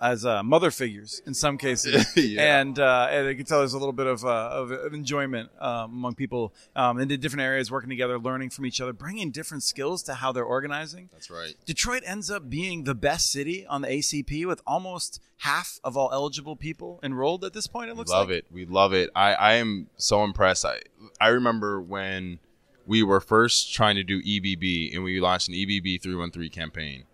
as 0.02 0.25
uh, 0.26 0.43
mother 0.43 0.70
figures 0.70 1.22
in 1.26 1.34
some 1.34 1.56
cases, 1.58 2.06
Yeah. 2.16 2.61
and 2.61 2.78
uh, 2.78 3.09
and 3.11 3.28
I 3.28 3.35
can 3.35 3.44
tell 3.44 3.59
there's 3.61 3.73
a 3.75 3.78
little 3.78 3.92
bit 3.92 4.06
of, 4.06 4.25
uh, 4.25 4.28
of, 4.52 4.71
of 4.71 4.94
enjoyment 4.94 5.50
um, 5.61 5.90
among 5.92 6.14
people 6.14 6.52
um, 6.75 6.99
in 6.99 7.09
the 7.09 7.16
different 7.16 7.42
areas, 7.42 7.71
working 7.71 7.90
together, 7.90 8.18
learning 8.18 8.50
from 8.50 8.66
each 8.66 8.80
other, 8.80 8.92
bringing 8.92 9.30
different 9.30 9.62
skills 9.62 10.02
to 10.04 10.14
how 10.14 10.32
they're 10.32 10.44
organizing. 10.44 11.09
That's 11.12 11.30
right. 11.30 11.54
Detroit 11.64 12.02
ends 12.06 12.30
up 12.30 12.49
being 12.50 12.85
the 12.85 12.94
best 12.94 13.30
city 13.30 13.66
on 13.66 13.82
the 13.82 13.88
ACP 13.88 14.47
with 14.47 14.61
almost 14.66 15.21
half 15.38 15.78
of 15.85 15.97
all 15.97 16.11
eligible 16.12 16.56
people 16.56 16.99
enrolled 17.02 17.44
at 17.44 17.52
this 17.52 17.66
point. 17.66 17.90
It 17.90 17.97
looks 17.97 18.11
love 18.11 18.28
like. 18.28 18.38
it. 18.38 18.47
We 18.50 18.64
love 18.66 18.92
it. 18.92 19.11
I, 19.14 19.35
I 19.35 19.52
am 19.54 19.88
so 19.97 20.25
impressed. 20.25 20.64
I 20.64 20.80
I 21.21 21.28
remember 21.28 21.80
when 21.80 22.38
we 22.87 23.02
were 23.02 23.21
first 23.21 23.75
trying 23.75 23.97
to 23.97 24.04
do 24.04 24.23
EBB 24.23 24.94
and 24.94 25.02
we 25.02 25.21
launched 25.21 25.49
an 25.49 25.54
EBB 25.54 26.00
313 26.02 26.50
campaign 26.50 27.04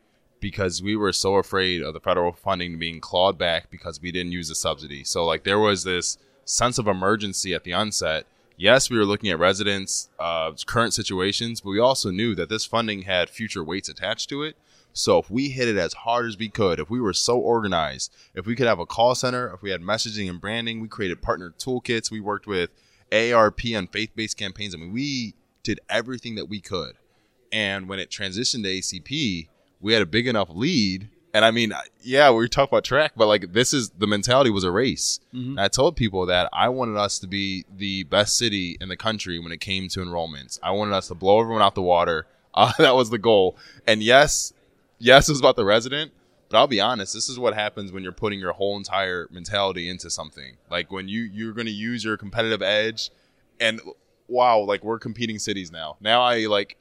because 0.43 0.83
we 0.83 0.97
were 0.97 1.13
so 1.13 1.37
afraid 1.37 1.81
of 1.81 1.95
the 1.95 2.01
federal 2.01 2.33
funding 2.33 2.79
being 2.79 3.01
clawed 3.01 3.39
back 3.39 3.71
because 3.71 4.03
we 4.03 4.13
didn't 4.13 4.33
use 4.33 4.49
the 4.49 4.55
subsidy. 4.55 5.05
So 5.05 5.25
like 5.25 5.45
there 5.45 5.59
was 5.59 5.85
this 5.85 6.19
sense 6.45 6.77
of 6.77 6.87
emergency 6.87 7.55
at 7.55 7.65
the 7.65 7.73
onset. 7.73 8.27
Yes, 8.59 8.91
we 8.91 8.99
were 8.99 9.07
looking 9.07 9.31
at 9.31 9.39
residents' 9.39 10.11
uh, 10.19 10.53
current 10.67 10.93
situations, 10.93 11.63
but 11.63 11.71
we 11.71 11.79
also 11.79 12.11
knew 12.11 12.35
that 12.35 12.51
this 12.51 12.67
funding 12.67 13.03
had 13.03 13.31
future 13.31 13.65
weights 13.65 13.89
attached 13.89 14.29
to 14.29 14.43
it. 14.43 14.57
So 14.93 15.19
if 15.19 15.31
we 15.31 15.49
hit 15.49 15.69
it 15.69 15.79
as 15.79 15.95
hard 15.95 16.27
as 16.27 16.37
we 16.37 16.51
could, 16.51 16.79
if 16.79 16.91
we 16.91 17.01
were 17.01 17.15
so 17.15 17.39
organized, 17.39 18.13
if 18.35 18.45
we 18.45 18.55
could 18.55 18.67
have 18.67 18.79
a 18.79 18.85
call 18.85 19.15
center, 19.15 19.51
if 19.55 19.63
we 19.63 19.71
had 19.71 19.81
messaging 19.81 20.29
and 20.29 20.41
branding, 20.41 20.81
we 20.81 20.89
created 20.89 21.23
partner 21.23 21.55
toolkits, 21.57 22.11
we 22.11 22.21
worked 22.21 22.47
with 22.47 22.71
ARP 23.11 23.61
on 23.75 23.87
faith-based 23.87 24.37
campaigns. 24.37 24.75
I 24.75 24.79
mean, 24.79 24.93
we 24.93 25.35
did 25.63 25.81
everything 25.89 26.35
that 26.35 26.49
we 26.49 26.61
could. 26.61 26.95
And 27.53 27.89
when 27.89 28.01
it 28.01 28.11
transitioned 28.11 28.65
to 28.65 28.69
ACP, 28.69 29.49
we 29.83 29.93
had 29.93 30.01
a 30.01 30.07
big 30.07 30.27
enough 30.27 30.49
lead. 30.51 31.11
And 31.35 31.45
I 31.45 31.51
mean, 31.51 31.73
yeah, 32.03 32.31
we 32.31 32.49
talk 32.49 32.69
about 32.69 32.85
track, 32.85 33.13
but 33.17 33.27
like 33.27 33.53
this 33.53 33.75
is 33.75 33.91
the 33.91 34.07
mentality 34.07 34.51
was 34.51 34.65
a 34.65 34.71
race. 34.71 35.19
And 35.53 35.61
I 35.61 35.69
told 35.69 35.97
people 35.97 36.27
that 36.27 36.49
I 36.53 36.69
wanted 36.69 36.97
us 36.97 37.19
to 37.21 37.27
be 37.27 37.65
the 37.75 38.05
best 38.05 38.37
city 38.37 38.77
in 38.81 38.89
the 38.89 38.97
country 38.97 39.39
when 39.39 39.51
it 39.51 39.61
came 39.61 39.89
to 39.89 40.01
enrollments. 40.01 40.59
I 40.63 40.71
wanted 40.71 40.95
us 40.95 41.09
to 41.09 41.15
blow 41.15 41.41
everyone 41.41 41.63
out 41.63 41.75
the 41.75 41.83
water. 41.83 42.27
Uh, 42.55 42.71
that 42.77 42.95
was 42.95 43.09
the 43.09 43.17
goal. 43.17 43.57
And 43.87 44.03
yes, 44.03 44.53
yes, 44.99 45.27
it 45.27 45.33
was 45.33 45.41
about 45.41 45.57
the 45.57 45.65
resident. 45.65 46.13
But 46.51 46.59
I'll 46.59 46.67
be 46.67 46.83
honest, 46.83 47.15
this 47.15 47.31
is 47.31 47.39
what 47.39 47.55
happens 47.55 47.93
when 47.93 48.03
you're 48.03 48.13
putting 48.13 48.41
your 48.41 48.53
whole 48.53 48.77
entire 48.77 49.27
mentality 49.31 49.89
into 49.89 50.11
something. 50.11 50.59
Like 50.71 50.93
when 50.93 51.09
you 51.09 51.23
you're 51.23 51.55
going 51.55 51.67
to 51.67 51.73
use 51.73 52.05
your 52.05 52.19
competitive 52.19 52.61
edge, 52.61 53.11
and 53.59 53.81
wow, 54.29 54.59
like 54.59 54.85
we're 54.85 54.99
competing 54.99 55.39
cities 55.39 55.73
now. 55.73 55.97
Now 55.99 56.21
I 56.21 56.45
like 56.45 56.77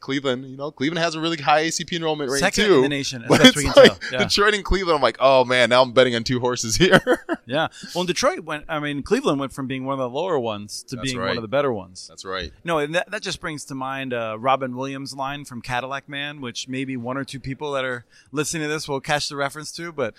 Cleveland, 0.00 0.44
you 0.44 0.56
know, 0.56 0.70
Cleveland 0.70 1.02
has 1.02 1.14
a 1.14 1.20
really 1.20 1.36
high 1.36 1.64
ACP 1.64 1.96
enrollment 1.96 2.30
rate 2.30 2.40
Second 2.40 2.64
too. 2.64 2.76
in 2.76 2.82
the 2.82 2.88
nation, 2.88 3.22
as 3.24 3.28
best 3.28 3.56
we 3.56 3.64
it's 3.64 3.74
can 3.74 3.82
like 3.82 4.00
tell. 4.00 4.12
Yeah. 4.12 4.18
Detroit 4.26 4.54
and 4.54 4.64
Cleveland. 4.64 4.96
I'm 4.96 5.02
like, 5.02 5.16
oh 5.20 5.44
man, 5.44 5.70
now 5.70 5.82
I'm 5.82 5.92
betting 5.92 6.14
on 6.14 6.24
two 6.24 6.40
horses 6.40 6.76
here. 6.76 7.24
Yeah. 7.48 7.68
Well, 7.94 8.04
Detroit 8.04 8.40
went. 8.40 8.66
I 8.68 8.78
mean, 8.78 9.02
Cleveland 9.02 9.40
went 9.40 9.54
from 9.54 9.66
being 9.66 9.86
one 9.86 9.94
of 9.94 9.98
the 9.98 10.10
lower 10.10 10.38
ones 10.38 10.82
to 10.82 10.96
That's 10.96 11.12
being 11.12 11.18
one 11.18 11.38
of 11.38 11.40
the 11.40 11.48
better 11.48 11.72
ones. 11.72 12.06
That's 12.06 12.22
right. 12.22 12.52
No, 12.62 12.78
and 12.78 12.94
that, 12.94 13.10
that 13.10 13.22
just 13.22 13.40
brings 13.40 13.64
to 13.66 13.74
mind 13.74 14.12
uh, 14.12 14.36
Robin 14.38 14.76
Williams' 14.76 15.14
line 15.14 15.46
from 15.46 15.62
Cadillac 15.62 16.10
Man, 16.10 16.42
which 16.42 16.68
maybe 16.68 16.98
one 16.98 17.16
or 17.16 17.24
two 17.24 17.40
people 17.40 17.72
that 17.72 17.86
are 17.86 18.04
listening 18.32 18.64
to 18.64 18.68
this 18.68 18.86
will 18.86 19.00
catch 19.00 19.30
the 19.30 19.36
reference 19.36 19.72
to. 19.72 19.92
But 19.92 20.12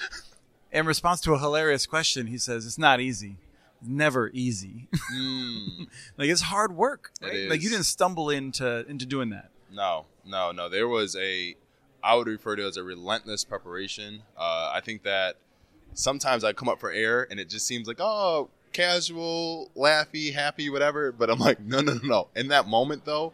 in 0.72 0.88
response 0.88 1.22
to 1.22 1.34
a 1.36 1.38
hilarious 1.40 1.86
question, 1.86 2.26
he 2.26 2.40
says, 2.40 2.66
"It's 2.66 2.80
not 2.80 3.00
easy. 3.00 3.38
Never 3.82 4.30
easy. 4.34 4.88
Mm, 5.14 5.88
like 6.18 6.30
it's 6.30 6.42
hard 6.42 6.76
work. 6.76 7.12
It 7.22 7.50
Like 7.50 7.62
you 7.62 7.70
didn't 7.70 7.86
stumble 7.86 8.30
into 8.30 8.86
into 8.90 9.06
doing 9.06 9.30
that. 9.30 9.52
No, 9.72 10.06
no, 10.26 10.52
no. 10.52 10.70
There 10.70 10.88
was 10.88 11.16
a, 11.16 11.56
I 12.04 12.16
would 12.16 12.28
refer 12.28 12.56
to 12.56 12.64
it 12.64 12.68
as 12.68 12.78
a 12.78 12.84
relentless 12.84 13.44
preparation. 13.44 14.24
Uh, 14.38 14.72
I 14.74 14.82
think 14.82 15.04
that 15.04 15.36
sometimes 15.94 16.44
I 16.44 16.54
come 16.54 16.70
up 16.70 16.80
for 16.80 16.92
air 16.92 17.28
and 17.30 17.40
it 17.40 17.50
just 17.50 17.68
seems 17.68 17.88
like, 17.88 18.00
oh, 18.00 18.50
casual, 18.74 19.72
laughy, 19.76 20.34
happy, 20.34 20.70
whatever. 20.70 21.12
But 21.12 21.30
I'm 21.30 21.40
like, 21.40 21.60
no, 21.60 21.82
no, 21.82 21.94
no, 21.94 22.00
no. 22.04 22.28
In 22.36 22.48
that 22.50 22.68
moment, 22.68 23.06
though, 23.06 23.34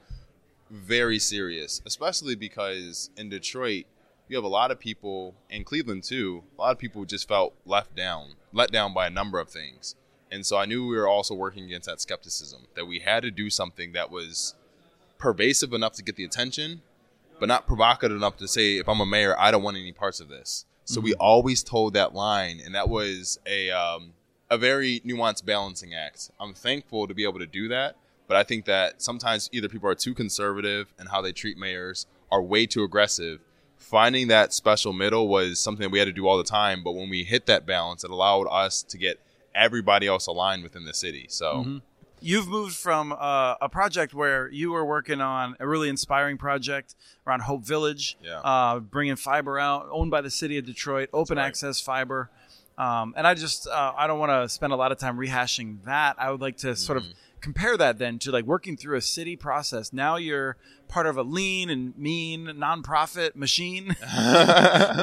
very 0.72 1.20
serious, 1.20 1.82
especially 1.86 2.36
because 2.36 3.10
in 3.18 3.30
Detroit, 3.30 3.86
you 4.28 4.36
have 4.36 4.44
a 4.44 4.50
lot 4.50 4.72
of 4.72 4.80
people, 4.80 5.36
in 5.50 5.64
Cleveland 5.64 6.04
too, 6.04 6.44
a 6.58 6.62
lot 6.62 6.72
of 6.72 6.80
people 6.80 7.06
just 7.06 7.28
felt 7.28 7.54
left 7.66 7.96
down, 7.96 8.34
let 8.52 8.72
down 8.72 8.94
by 8.94 9.06
a 9.06 9.12
number 9.12 9.40
of 9.40 9.50
things. 9.50 9.96
And 10.32 10.44
so 10.44 10.58
I 10.58 10.66
knew 10.66 10.88
we 10.88 10.98
were 10.98 11.08
also 11.08 11.36
working 11.36 11.66
against 11.66 11.88
that 11.88 12.02
skepticism, 12.02 12.64
that 12.76 12.88
we 12.88 13.00
had 13.00 13.22
to 13.22 13.30
do 13.30 13.52
something 13.52 13.92
that 13.92 14.10
was 14.10 14.56
pervasive 15.26 15.74
enough 15.74 15.94
to 15.94 16.04
get 16.04 16.16
the 16.16 16.24
attention, 16.24 16.84
but 17.40 17.48
not 17.48 17.66
provocative 17.66 18.16
enough 18.16 18.38
to 18.38 18.48
say, 18.48 18.78
if 18.78 18.88
I'm 18.88 19.00
a 19.00 19.08
mayor, 19.08 19.36
I 19.40 19.50
don't 19.50 19.64
want 19.64 19.76
any 19.76 19.92
parts 19.92 20.20
of 20.20 20.30
this. 20.30 20.66
So 20.84 21.02
we 21.02 21.16
always 21.16 21.64
told 21.64 21.96
that 21.96 22.14
line, 22.14 22.62
and 22.64 22.76
that 22.76 22.90
was 22.90 23.40
a 23.48 23.72
um, 23.72 24.14
a 24.52 24.58
very 24.60 25.02
nuanced 25.04 25.44
balancing 25.44 25.96
act. 25.96 26.30
I'm 26.40 26.54
thankful 26.54 27.08
to 27.08 27.16
be 27.16 27.24
able 27.24 27.40
to 27.40 27.48
do 27.48 27.68
that, 27.70 27.96
but 28.28 28.38
I 28.38 28.44
think 28.44 28.66
that 28.66 29.02
sometimes 29.02 29.50
either 29.52 29.68
people 29.68 29.90
are 29.90 29.96
too 29.96 30.14
conservative 30.14 30.94
in 31.00 31.08
how 31.08 31.24
they 31.24 31.32
treat 31.32 31.58
mayors, 31.58 32.06
are 32.32 32.44
way 32.44 32.68
too 32.68 32.84
aggressive. 32.84 33.40
Finding 33.80 34.28
that 34.28 34.54
special 34.54 34.94
middle 34.94 35.28
was 35.28 35.60
something 35.60 35.86
that 35.86 35.92
we 35.92 35.98
had 35.98 36.06
to 36.06 36.14
do 36.14 36.28
all 36.28 36.38
the 36.38 36.44
time, 36.44 36.84
but 36.84 36.92
when 36.92 37.10
we 37.10 37.24
hit 37.24 37.48
that 37.48 37.66
balance, 37.66 38.04
it 38.04 38.12
allowed 38.12 38.44
us 38.44 38.84
to 38.84 38.98
get 39.00 39.20
everybody 39.56 40.06
else 40.06 40.28
aligned 40.28 40.62
within 40.62 40.86
the 40.86 40.94
city. 40.94 41.26
So. 41.30 41.82
You've 42.26 42.48
moved 42.48 42.76
from 42.76 43.12
uh, 43.14 43.54
a 43.62 43.70
project 43.70 44.16
where 44.16 44.50
you 44.50 44.72
were 44.72 44.84
working 44.84 45.22
on 45.22 45.56
a 45.60 45.68
really 45.68 45.90
inspiring 45.90 46.40
project 46.40 46.96
around 47.28 47.42
Hope 47.42 47.64
Village, 47.64 48.18
Yeah. 48.24 48.40
uh, 48.40 48.80
bringing 48.80 49.16
fiber 49.16 49.60
out, 49.60 49.88
owned 49.92 50.10
by 50.10 50.22
the 50.22 50.32
city 50.32 50.58
of 50.58 50.66
Detroit, 50.66 51.10
open 51.14 51.38
right. 51.38 51.46
access 51.46 51.80
fiber. 51.80 52.32
Um, 52.80 53.14
and 53.16 53.28
I 53.28 53.36
just 53.36 53.68
uh, 53.68 53.94
I 53.96 54.08
don't 54.08 54.18
want 54.18 54.32
to 54.32 54.50
spend 54.50 54.74
a 54.74 54.76
lot 54.76 54.92
of 54.92 54.98
time 54.98 55.18
rehashing 55.18 55.84
that. 55.86 56.16
I 56.18 56.32
would 56.32 56.42
like 56.42 56.58
to 56.58 56.76
sort 56.76 56.98
Mm-hmm. 56.98 57.12
of 57.12 57.16
compare 57.42 57.78
that 57.78 58.00
then 58.00 58.18
to 58.18 58.32
like 58.32 58.44
working 58.46 58.76
through 58.76 58.98
a 58.98 59.02
city 59.02 59.36
process. 59.36 59.94
Now 59.94 60.16
you're 60.16 60.58
part 60.88 61.06
of 61.06 61.16
a 61.18 61.22
lean 61.22 61.70
and 61.70 61.96
mean 61.96 62.48
nonprofit 62.48 63.36
machine 63.36 63.96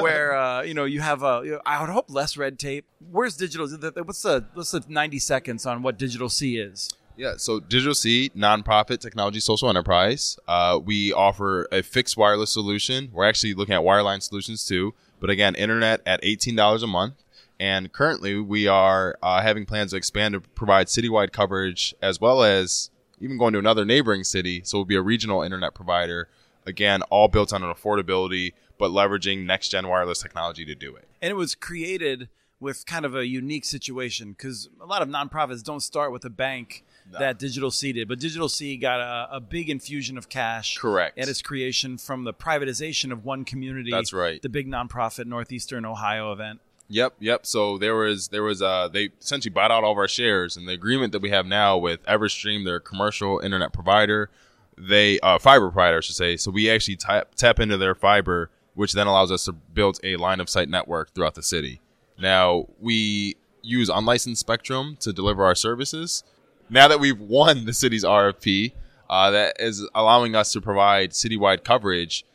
where 0.01 0.35
uh, 0.35 0.61
you 0.63 0.73
know 0.73 0.83
you 0.83 0.99
have 0.99 1.23
a 1.23 1.41
you 1.45 1.51
know, 1.51 1.61
I 1.65 1.79
would 1.79 1.89
hope 1.89 2.09
less 2.09 2.35
red 2.35 2.59
tape. 2.59 2.85
Where's 2.99 3.37
digital? 3.37 3.65
What's 4.03 4.21
the 4.23 4.45
what's 4.55 4.71
the 4.71 4.83
ninety 4.89 5.19
seconds 5.19 5.65
on 5.65 5.83
what 5.83 5.97
digital 5.97 6.27
C 6.27 6.57
is? 6.57 6.89
Yeah, 7.15 7.35
so 7.37 7.59
Digital 7.59 7.93
C, 7.93 8.31
nonprofit 8.35 8.99
technology 8.99 9.39
social 9.39 9.69
enterprise. 9.69 10.37
Uh, 10.47 10.79
we 10.83 11.13
offer 11.13 11.67
a 11.71 11.83
fixed 11.83 12.17
wireless 12.17 12.51
solution. 12.51 13.09
We're 13.13 13.25
actually 13.25 13.53
looking 13.53 13.75
at 13.75 13.81
wireline 13.81 14.21
solutions 14.21 14.65
too, 14.65 14.93
but 15.19 15.29
again, 15.29 15.53
internet 15.55 16.01
at 16.05 16.19
eighteen 16.23 16.55
dollars 16.55 16.81
a 16.83 16.87
month. 16.87 17.15
And 17.59 17.93
currently, 17.93 18.39
we 18.39 18.67
are 18.67 19.15
uh, 19.21 19.41
having 19.41 19.65
plans 19.65 19.91
to 19.91 19.97
expand 19.97 20.33
to 20.33 20.41
provide 20.41 20.87
citywide 20.87 21.31
coverage 21.31 21.93
as 22.01 22.19
well 22.19 22.43
as 22.43 22.89
even 23.21 23.37
going 23.37 23.53
to 23.53 23.59
another 23.59 23.85
neighboring 23.85 24.23
city. 24.23 24.61
So 24.65 24.79
we'll 24.79 24.85
be 24.85 24.95
a 24.95 25.01
regional 25.01 25.43
internet 25.43 25.75
provider. 25.75 26.27
Again, 26.65 27.03
all 27.03 27.27
built 27.27 27.53
on 27.53 27.63
an 27.63 27.71
affordability, 27.71 28.53
but 28.79 28.89
leveraging 28.89 29.45
next 29.45 29.69
gen 29.69 29.87
wireless 29.87 30.21
technology 30.21 30.65
to 30.65 30.75
do 30.75 30.95
it. 30.95 31.07
and 31.21 31.29
it 31.29 31.35
was 31.35 31.53
created 31.55 32.27
with 32.59 32.85
kind 32.85 33.05
of 33.05 33.13
a 33.15 33.27
unique 33.27 33.65
situation 33.65 34.31
because 34.31 34.69
a 34.81 34.85
lot 34.85 35.01
of 35.01 35.09
nonprofits 35.09 35.61
don't 35.63 35.81
start 35.81 36.11
with 36.11 36.23
a 36.25 36.29
bank 36.29 36.83
that 37.11 37.39
Digital 37.39 37.71
C 37.71 37.93
did, 37.93 38.07
but 38.07 38.19
Digital 38.19 38.49
C 38.49 38.77
got 38.77 38.99
a, 38.99 39.35
a 39.35 39.39
big 39.39 39.69
infusion 39.69 40.17
of 40.17 40.29
cash. 40.29 40.77
Correct. 40.77 41.17
At 41.17 41.27
its 41.27 41.41
creation 41.41 41.97
from 41.97 42.23
the 42.23 42.33
privatization 42.33 43.11
of 43.11 43.19
OneCommunity. 43.19 43.91
That's 43.91 44.13
right. 44.13 44.41
The 44.41 44.49
big 44.49 44.67
nonprofit 44.67 45.25
Northeastern 45.25 45.85
Ohio 45.85 46.31
event. 46.31 46.59
Yep, 46.89 47.15
yep. 47.19 47.45
So 47.45 47.77
there 47.77 47.95
was 47.95 48.27
there 48.27 48.43
was 48.43 48.61
uh 48.61 48.87
they 48.87 49.09
essentially 49.19 49.51
bought 49.51 49.71
out 49.71 49.83
all 49.83 49.93
of 49.93 49.97
our 49.97 50.07
shares, 50.07 50.57
and 50.57 50.67
the 50.67 50.73
agreement 50.73 51.11
that 51.13 51.21
we 51.21 51.29
have 51.29 51.45
now 51.45 51.77
with 51.77 52.03
Everstream, 52.05 52.65
their 52.65 52.79
commercial 52.79 53.39
internet 53.39 53.73
provider, 53.73 54.29
they 54.77 55.19
uh, 55.21 55.39
fiber 55.39 55.69
provider, 55.71 55.97
I 55.97 56.01
should 56.01 56.15
say. 56.15 56.37
So 56.37 56.51
we 56.51 56.69
actually 56.69 56.97
tap 56.97 57.35
tap 57.35 57.59
into 57.59 57.77
their 57.77 57.95
fiber, 57.95 58.49
which 58.73 58.93
then 58.93 59.07
allows 59.07 59.31
us 59.31 59.45
to 59.45 59.53
build 59.53 59.99
a 60.03 60.17
line 60.17 60.39
of 60.39 60.49
sight 60.49 60.69
network 60.69 61.13
throughout 61.13 61.35
the 61.35 61.43
city. 61.43 61.79
Now 62.19 62.67
we 62.79 63.37
use 63.61 63.89
unlicensed 63.89 64.41
spectrum 64.41 64.97
to 64.99 65.13
deliver 65.13 65.45
our 65.45 65.55
services. 65.55 66.23
Now 66.69 66.87
that 66.87 66.99
we've 66.99 67.19
won 67.19 67.65
the 67.65 67.73
city's 67.73 68.03
RFP, 68.03 68.73
uh, 69.09 69.31
that 69.31 69.55
is 69.59 69.87
allowing 69.93 70.35
us 70.35 70.51
to 70.53 70.61
provide 70.61 71.11
citywide 71.11 71.63
coverage 71.63 72.25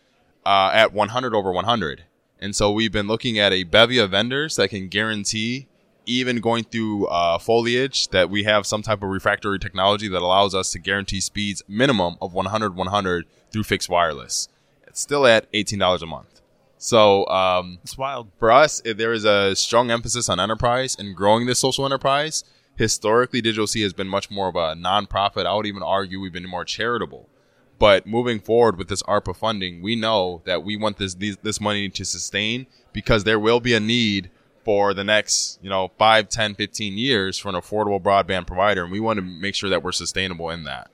uh, 0.46 0.70
at 0.72 0.92
100 0.92 1.34
over 1.34 1.50
100. 1.50 2.04
And 2.40 2.54
so 2.54 2.70
we've 2.70 2.92
been 2.92 3.08
looking 3.08 3.38
at 3.38 3.52
a 3.52 3.64
bevy 3.64 3.98
of 3.98 4.12
vendors 4.12 4.56
that 4.56 4.68
can 4.68 4.88
guarantee, 4.88 5.66
even 6.06 6.40
going 6.40 6.64
through 6.64 7.06
uh, 7.06 7.38
foliage, 7.38 8.08
that 8.08 8.30
we 8.30 8.44
have 8.44 8.64
some 8.64 8.82
type 8.82 9.02
of 9.02 9.08
refractory 9.08 9.58
technology 9.58 10.08
that 10.08 10.22
allows 10.22 10.54
us 10.54 10.70
to 10.72 10.78
guarantee 10.78 11.20
speeds 11.20 11.62
minimum 11.66 12.16
of 12.22 12.32
100 12.32 12.76
100 12.76 13.26
through 13.50 13.64
fixed 13.64 13.88
wireless. 13.88 14.48
It's 14.86 15.00
still 15.00 15.26
at 15.26 15.50
$18 15.52 16.02
a 16.02 16.06
month. 16.06 16.40
So 16.78 17.26
um, 17.26 17.78
It's 17.82 17.98
wild. 17.98 18.28
for 18.38 18.52
us, 18.52 18.80
there 18.84 19.12
is 19.12 19.24
a 19.24 19.56
strong 19.56 19.90
emphasis 19.90 20.28
on 20.28 20.38
enterprise 20.38 20.96
and 20.96 21.16
growing 21.16 21.46
this 21.46 21.58
social 21.58 21.84
enterprise. 21.84 22.44
Historically, 22.78 23.40
Digital 23.40 23.66
C 23.66 23.82
has 23.82 23.92
been 23.92 24.06
much 24.06 24.30
more 24.30 24.46
of 24.46 24.54
a 24.54 24.76
nonprofit. 24.76 25.46
I 25.46 25.54
would 25.54 25.66
even 25.66 25.82
argue 25.82 26.20
we've 26.20 26.32
been 26.32 26.48
more 26.48 26.64
charitable. 26.64 27.28
But 27.76 28.06
moving 28.06 28.38
forward 28.38 28.78
with 28.78 28.88
this 28.88 29.02
ARPA 29.02 29.36
funding, 29.36 29.82
we 29.82 29.96
know 29.96 30.42
that 30.44 30.62
we 30.62 30.76
want 30.76 30.96
this 30.96 31.14
this 31.14 31.60
money 31.60 31.88
to 31.88 32.04
sustain 32.04 32.68
because 32.92 33.24
there 33.24 33.40
will 33.40 33.58
be 33.58 33.74
a 33.74 33.80
need 33.80 34.30
for 34.64 34.94
the 34.94 35.02
next, 35.02 35.58
you 35.60 35.68
know, 35.68 35.90
5, 35.98 36.28
10, 36.28 36.54
15 36.54 36.96
years 36.96 37.36
for 37.36 37.48
an 37.48 37.56
affordable 37.56 38.00
broadband 38.00 38.46
provider. 38.46 38.84
And 38.84 38.92
we 38.92 39.00
want 39.00 39.16
to 39.16 39.22
make 39.22 39.56
sure 39.56 39.70
that 39.70 39.82
we're 39.82 39.92
sustainable 39.92 40.50
in 40.50 40.62
that. 40.64 40.88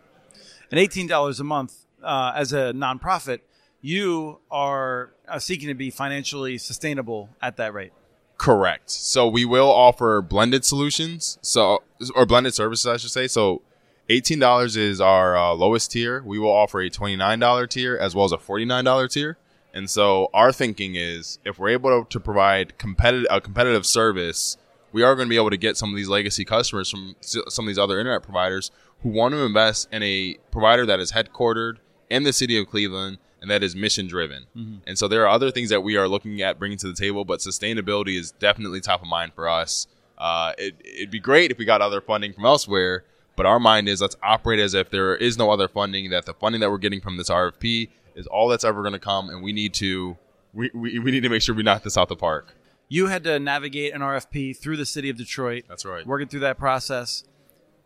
And 0.71 0.81
eighteen 0.81 1.07
dollars 1.07 1.39
a 1.39 1.45
month 1.45 1.85
uh, 2.03 2.33
as 2.35 2.55
a 2.55 2.73
nonprofit, 2.73 3.41
you 3.83 4.41
are 4.51 5.13
uh, 5.29 5.39
seeking 5.39 5.69
to 5.69 5.75
be 5.75 5.91
financially 5.91 6.57
sustainable 6.57 7.29
at 7.43 7.59
that 7.59 7.75
rate. 7.75 7.93
Correct. 8.37 8.91
So 8.91 9.29
we 9.29 9.45
will 9.45 9.71
offer 9.71 10.21
blended 10.21 10.65
solutions, 10.65 11.39
so 11.41 11.83
or 12.15 12.27
blended 12.27 12.55
services, 12.55 12.87
I 12.87 12.97
should 12.97 13.11
say. 13.11 13.29
So, 13.29 13.63
eighteen 14.09 14.39
dollars 14.39 14.77
is 14.77 15.01
our 15.01 15.37
uh, 15.37 15.53
lowest 15.53 15.93
tier. 15.93 16.23
We 16.23 16.39
will 16.39 16.53
offer 16.53 16.81
a 16.81 16.91
twenty 16.91 17.17
nine 17.17 17.39
dollar 17.39 17.67
tier 17.67 17.97
as 17.97 18.15
well 18.15 18.25
as 18.25 18.33
a 18.33 18.39
forty 18.39 18.65
nine 18.65 18.85
dollar 18.85 19.09
tier. 19.09 19.39
And 19.73 19.91
so 19.91 20.29
our 20.33 20.53
thinking 20.53 20.95
is, 20.95 21.41
if 21.45 21.59
we're 21.59 21.71
able 21.71 22.05
to 22.05 22.21
provide 22.21 22.79
competitive 22.79 23.27
a 23.31 23.41
competitive 23.41 23.85
service, 23.85 24.57
we 24.93 25.03
are 25.03 25.17
going 25.17 25.27
to 25.27 25.31
be 25.31 25.37
able 25.37 25.51
to 25.51 25.57
get 25.57 25.77
some 25.77 25.91
of 25.91 25.97
these 25.97 26.09
legacy 26.09 26.45
customers 26.45 26.89
from 26.89 27.17
some 27.21 27.65
of 27.65 27.67
these 27.67 27.79
other 27.79 27.99
internet 27.99 28.23
providers 28.23 28.71
who 29.03 29.09
want 29.09 29.33
to 29.33 29.39
invest 29.39 29.89
in 29.93 30.03
a 30.03 30.37
provider 30.53 30.87
that 30.87 31.01
is 31.01 31.13
headquartered 31.13 31.79
in 32.09 32.23
the 32.23 32.33
city 32.33 32.57
of 32.57 32.69
Cleveland 32.69 33.19
and 33.45 33.51
that 33.51 33.63
is 33.63 33.77
mission 33.77 34.07
driven. 34.07 34.47
And 34.87 34.97
so 34.97 35.07
there 35.07 35.23
are 35.23 35.29
other 35.29 35.51
things 35.51 35.69
that 35.69 35.83
we 35.83 35.99
are 35.99 36.09
looking 36.09 36.41
at 36.41 36.59
bringing 36.59 36.79
to 36.79 36.87
the 36.87 36.95
table, 36.95 37.27
but 37.27 37.41
sustainability 37.41 38.19
is 38.19 38.31
definitely 38.31 38.81
top 38.81 39.03
of 39.03 39.07
mind 39.07 39.35
for 39.35 39.51
us. 39.51 39.87
Uh, 40.17 40.55
it, 40.57 40.75
it'd 40.83 41.11
be 41.11 41.21
great 41.21 41.51
if 41.51 41.59
we 41.59 41.67
got 41.67 41.83
other 41.83 42.01
funding 42.01 42.33
from 42.33 42.47
elsewhere, 42.47 43.05
but 43.37 43.45
our 43.45 43.61
mind 43.61 43.87
is 43.87 44.01
let's 44.01 44.17
operate 44.23 44.61
as 44.61 44.73
if 44.73 44.89
there 44.89 45.15
is 45.15 45.37
no 45.37 45.51
other 45.51 45.69
funding, 45.69 46.09
that 46.09 46.25
the 46.25 46.33
funding 46.33 46.63
that 46.63 46.71
we're 46.71 46.79
getting 46.79 47.03
from 47.03 47.19
this 47.19 47.29
RFP 47.29 47.91
is 48.15 48.27
all 48.29 48.49
that's 48.49 48.65
ever 48.65 48.81
going 48.81 48.95
to 48.95 48.99
come, 48.99 49.29
and 49.29 49.43
we 49.43 49.53
need 49.53 49.75
to 49.75 50.17
we, 50.55 50.71
we, 50.73 50.99
we 51.01 51.11
need 51.11 51.25
to 51.25 51.29
make 51.29 51.43
sure 51.43 51.55
we 51.55 51.63
knock 51.63 51.83
this 51.83 51.99
out 51.99 52.09
the 52.09 52.17
park. 52.17 52.55
You 52.89 53.09
had 53.09 53.25
to 53.25 53.39
navigate 53.39 53.93
an 53.93 54.01
RFP 54.01 54.57
through 54.57 54.79
the 54.79 54.87
city 54.87 55.11
of 55.11 55.19
Detroit. 55.19 55.65
That's 55.69 55.85
right. 55.85 56.07
Working 56.07 56.29
through 56.29 56.41
that 56.41 56.57
process. 56.57 57.25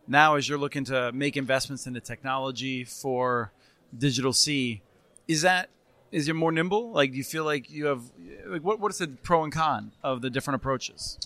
Now, 0.07 0.35
as 0.35 0.47
you're 0.47 0.57
looking 0.57 0.85
to 0.85 1.11
make 1.11 1.35
investments 1.35 1.85
into 1.85 1.99
technology 1.99 2.85
for 2.85 3.51
Digital 3.95 4.33
C, 4.33 4.81
is 5.29 5.43
that 5.43 5.69
is 6.11 6.27
you're 6.27 6.35
more 6.35 6.51
nimble? 6.51 6.91
Like, 6.91 7.11
do 7.11 7.17
you 7.17 7.23
feel 7.23 7.45
like 7.45 7.69
you 7.69 7.85
have 7.85 8.01
like 8.47 8.63
what 8.63 8.79
what 8.81 8.91
is 8.91 8.97
the 8.97 9.07
pro 9.07 9.43
and 9.43 9.53
con 9.53 9.93
of 10.03 10.21
the 10.21 10.29
different 10.29 10.55
approaches? 10.55 11.17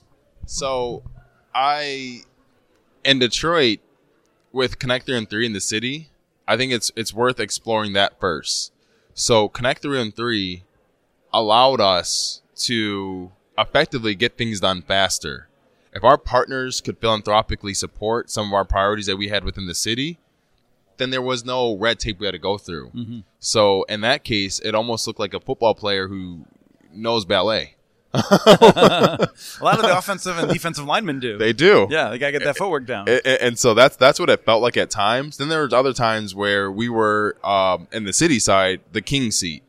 So, 0.46 1.04
I 1.56 2.24
in 3.04 3.18
Detroit 3.18 3.80
with 4.52 4.78
Connector 4.78 5.18
and 5.18 5.28
Three 5.28 5.46
in 5.46 5.54
the 5.54 5.62
city, 5.62 6.10
I 6.48 6.58
think 6.58 6.74
it's 6.74 6.92
it's 6.96 7.14
worth 7.14 7.40
exploring 7.40 7.94
that 7.94 8.20
first. 8.20 8.74
So 9.14 9.48
Connect 9.48 9.82
Three 9.82 10.02
and 10.02 10.14
Three 10.14 10.64
allowed 11.32 11.80
us 11.80 12.42
to 12.56 13.32
effectively 13.58 14.16
get 14.16 14.38
things 14.38 14.60
done 14.60 14.82
faster. 14.82 15.48
If 15.94 16.04
our 16.04 16.18
partners 16.18 16.82
could 16.82 16.98
philanthropically 17.00 17.74
support 17.74 18.30
some 18.30 18.48
of 18.48 18.54
our 18.54 18.66
priorities 18.66 19.06
that 19.06 19.18
we 19.18 19.30
had 19.30 19.44
within 19.44 19.68
the 19.68 19.76
city, 19.76 20.18
then 20.98 21.10
there 21.10 21.22
was 21.22 21.44
no 21.46 21.76
red 21.78 22.00
tape 22.00 22.20
we 22.20 22.26
had 22.26 22.32
to 22.34 22.40
go 22.40 22.58
through. 22.58 22.92
So 23.40 23.84
in 23.84 24.02
that 24.02 24.24
case, 24.24 24.60
it 24.60 24.76
almost 24.76 25.08
looked 25.08 25.20
like 25.20 25.34
a 25.34 25.40
football 25.40 25.76
player 25.76 26.08
who 26.08 26.46
knows 26.94 27.26
ballet. 27.26 27.76
A 28.14 29.28
lot 29.62 29.76
of 29.80 29.82
the 29.82 29.98
offensive 29.98 30.38
and 30.38 30.48
defensive 30.52 30.86
linemen 30.86 31.20
do. 31.20 31.38
They 31.38 31.54
do. 31.54 31.88
yeah, 31.90 32.10
they 32.10 32.18
gotta 32.20 32.32
get 32.34 32.44
that 32.44 32.58
footwork 32.58 32.86
down. 32.86 33.08
A- 33.10 33.22
a- 33.28 33.44
and 33.44 33.58
so 33.58 33.74
that's 33.74 33.96
that's 33.96 34.20
what 34.20 34.30
it 34.30 34.46
felt 34.46 34.62
like 34.62 34.78
at 34.78 34.90
times. 34.92 35.38
Then 35.38 35.50
there 35.50 35.64
was 35.64 35.74
other 35.74 35.94
times 35.94 36.36
where 36.36 36.72
we 36.72 36.90
were 36.90 37.38
um, 37.44 37.88
in 37.92 38.04
the 38.04 38.14
city 38.14 38.38
side, 38.38 38.82
the 38.92 39.02
king 39.02 39.32
seat, 39.32 39.64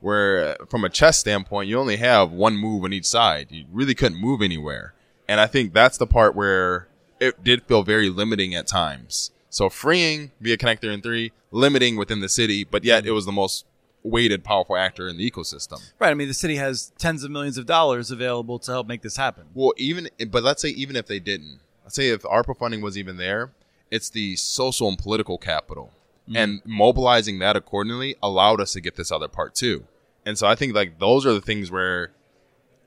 where 0.00 0.56
uh, 0.60 0.64
from 0.66 0.84
a 0.84 0.88
chess 0.88 1.18
standpoint, 1.18 1.68
you 1.68 1.78
only 1.78 1.96
have 1.96 2.32
one 2.32 2.56
move 2.56 2.84
on 2.84 2.94
each 2.94 3.04
side. 3.06 3.48
You 3.50 3.66
really 3.70 3.94
couldn't 3.94 4.18
move 4.18 4.40
anywhere, 4.40 4.94
and 5.28 5.38
I 5.38 5.46
think 5.46 5.74
that's 5.74 5.98
the 5.98 6.06
part 6.06 6.34
where 6.34 6.88
it 7.20 7.44
did 7.44 7.62
feel 7.64 7.82
very 7.82 8.08
limiting 8.08 8.54
at 8.54 8.66
times. 8.66 9.31
So 9.52 9.68
freeing 9.68 10.30
via 10.40 10.56
connector 10.56 10.90
in 10.92 11.02
three, 11.02 11.30
limiting 11.50 11.96
within 11.96 12.20
the 12.20 12.28
city, 12.30 12.64
but 12.64 12.84
yet 12.84 13.02
mm-hmm. 13.02 13.08
it 13.08 13.12
was 13.12 13.26
the 13.26 13.32
most 13.32 13.66
weighted, 14.02 14.42
powerful 14.42 14.78
actor 14.78 15.06
in 15.08 15.18
the 15.18 15.30
ecosystem. 15.30 15.78
right. 15.98 16.10
I 16.10 16.14
mean, 16.14 16.26
the 16.26 16.34
city 16.34 16.56
has 16.56 16.90
tens 16.96 17.22
of 17.22 17.30
millions 17.30 17.58
of 17.58 17.66
dollars 17.66 18.10
available 18.10 18.58
to 18.60 18.72
help 18.72 18.86
make 18.86 19.02
this 19.02 19.18
happen. 19.18 19.44
Well, 19.52 19.74
even 19.76 20.08
but 20.30 20.42
let's 20.42 20.62
say 20.62 20.70
even 20.70 20.96
if 20.96 21.06
they 21.06 21.20
didn't, 21.20 21.60
let's 21.84 21.94
say 21.94 22.08
if 22.08 22.22
ARPA 22.22 22.56
funding 22.56 22.80
was 22.80 22.96
even 22.96 23.18
there, 23.18 23.50
it's 23.90 24.08
the 24.08 24.36
social 24.36 24.88
and 24.88 24.98
political 24.98 25.36
capital, 25.36 25.92
mm-hmm. 26.26 26.36
and 26.36 26.62
mobilizing 26.64 27.38
that 27.40 27.54
accordingly 27.54 28.16
allowed 28.22 28.58
us 28.58 28.72
to 28.72 28.80
get 28.80 28.96
this 28.96 29.12
other 29.12 29.28
part 29.28 29.54
too. 29.54 29.84
And 30.24 30.38
so 30.38 30.46
I 30.46 30.54
think 30.54 30.74
like 30.74 30.98
those 30.98 31.26
are 31.26 31.34
the 31.34 31.42
things 31.42 31.70
where 31.70 32.10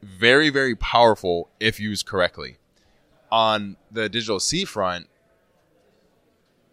very 0.01 0.49
very 0.49 0.75
powerful 0.75 1.47
if 1.59 1.79
used 1.79 2.07
correctly. 2.07 2.57
On 3.31 3.77
the 3.91 4.09
digital 4.09 4.39
C 4.39 4.65
front, 4.65 5.07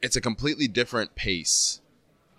it's 0.02 0.16
a 0.16 0.20
completely 0.20 0.68
different 0.68 1.14
pace. 1.14 1.80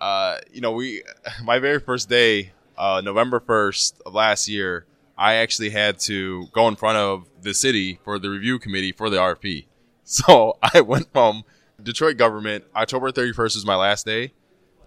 Uh, 0.00 0.38
you 0.52 0.60
know, 0.60 0.72
we 0.72 1.02
my 1.42 1.58
very 1.58 1.80
first 1.80 2.08
day, 2.08 2.52
uh, 2.76 3.00
November 3.02 3.40
first 3.40 4.00
of 4.06 4.14
last 4.14 4.48
year, 4.48 4.86
I 5.16 5.34
actually 5.34 5.70
had 5.70 5.98
to 6.00 6.46
go 6.52 6.68
in 6.68 6.76
front 6.76 6.98
of 6.98 7.28
the 7.40 7.54
city 7.54 7.98
for 8.04 8.18
the 8.18 8.28
review 8.28 8.58
committee 8.58 8.92
for 8.92 9.10
the 9.10 9.16
RFP. 9.16 9.66
So 10.06 10.58
I 10.62 10.82
went 10.82 11.10
from 11.14 11.44
Detroit 11.82 12.18
government. 12.18 12.64
October 12.76 13.10
31st 13.10 13.56
is 13.56 13.64
my 13.64 13.74
last 13.74 14.04
day. 14.04 14.34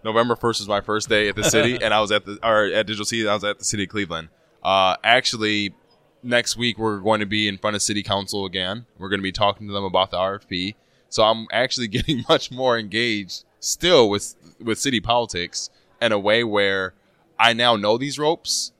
November 0.04 0.36
1st 0.36 0.62
is 0.62 0.68
my 0.68 0.80
first 0.80 1.10
day 1.10 1.28
at 1.28 1.36
the 1.36 1.44
city, 1.44 1.76
and 1.82 1.92
I 1.92 2.00
was 2.02 2.12
at 2.12 2.24
the 2.26 2.38
or 2.44 2.66
at 2.66 2.86
Digital 2.86 3.04
City. 3.04 3.28
I 3.28 3.34
was 3.34 3.44
at 3.44 3.58
the 3.58 3.66
city 3.66 3.86
of 3.86 3.90
Cleveland. 3.90 4.30
Uh, 4.62 4.96
actually, 5.04 5.74
next 6.22 6.56
week 6.56 6.78
we're 6.78 7.00
going 7.00 7.20
to 7.20 7.26
be 7.26 7.48
in 7.48 7.58
front 7.58 7.76
of 7.76 7.82
city 7.82 8.04
council 8.04 8.46
again. 8.46 8.86
We're 9.00 9.10
going 9.10 9.20
to 9.20 9.24
be 9.24 9.32
talking 9.32 9.66
to 9.66 9.74
them 9.74 9.84
about 9.84 10.12
the 10.12 10.18
RFP. 10.18 10.76
So 11.10 11.24
I'm 11.24 11.48
actually 11.52 11.88
getting 11.98 12.24
much 12.30 12.52
more 12.52 12.78
engaged 12.78 13.44
still 13.60 14.10
with 14.10 14.36
with 14.60 14.80
city 14.80 15.00
politics 15.00 15.70
in 16.02 16.12
a 16.12 16.20
way 16.20 16.44
where 16.44 16.94
I 17.40 17.54
now 17.54 17.76
know 17.76 17.98
these 17.98 18.18
ropes, 18.18 18.72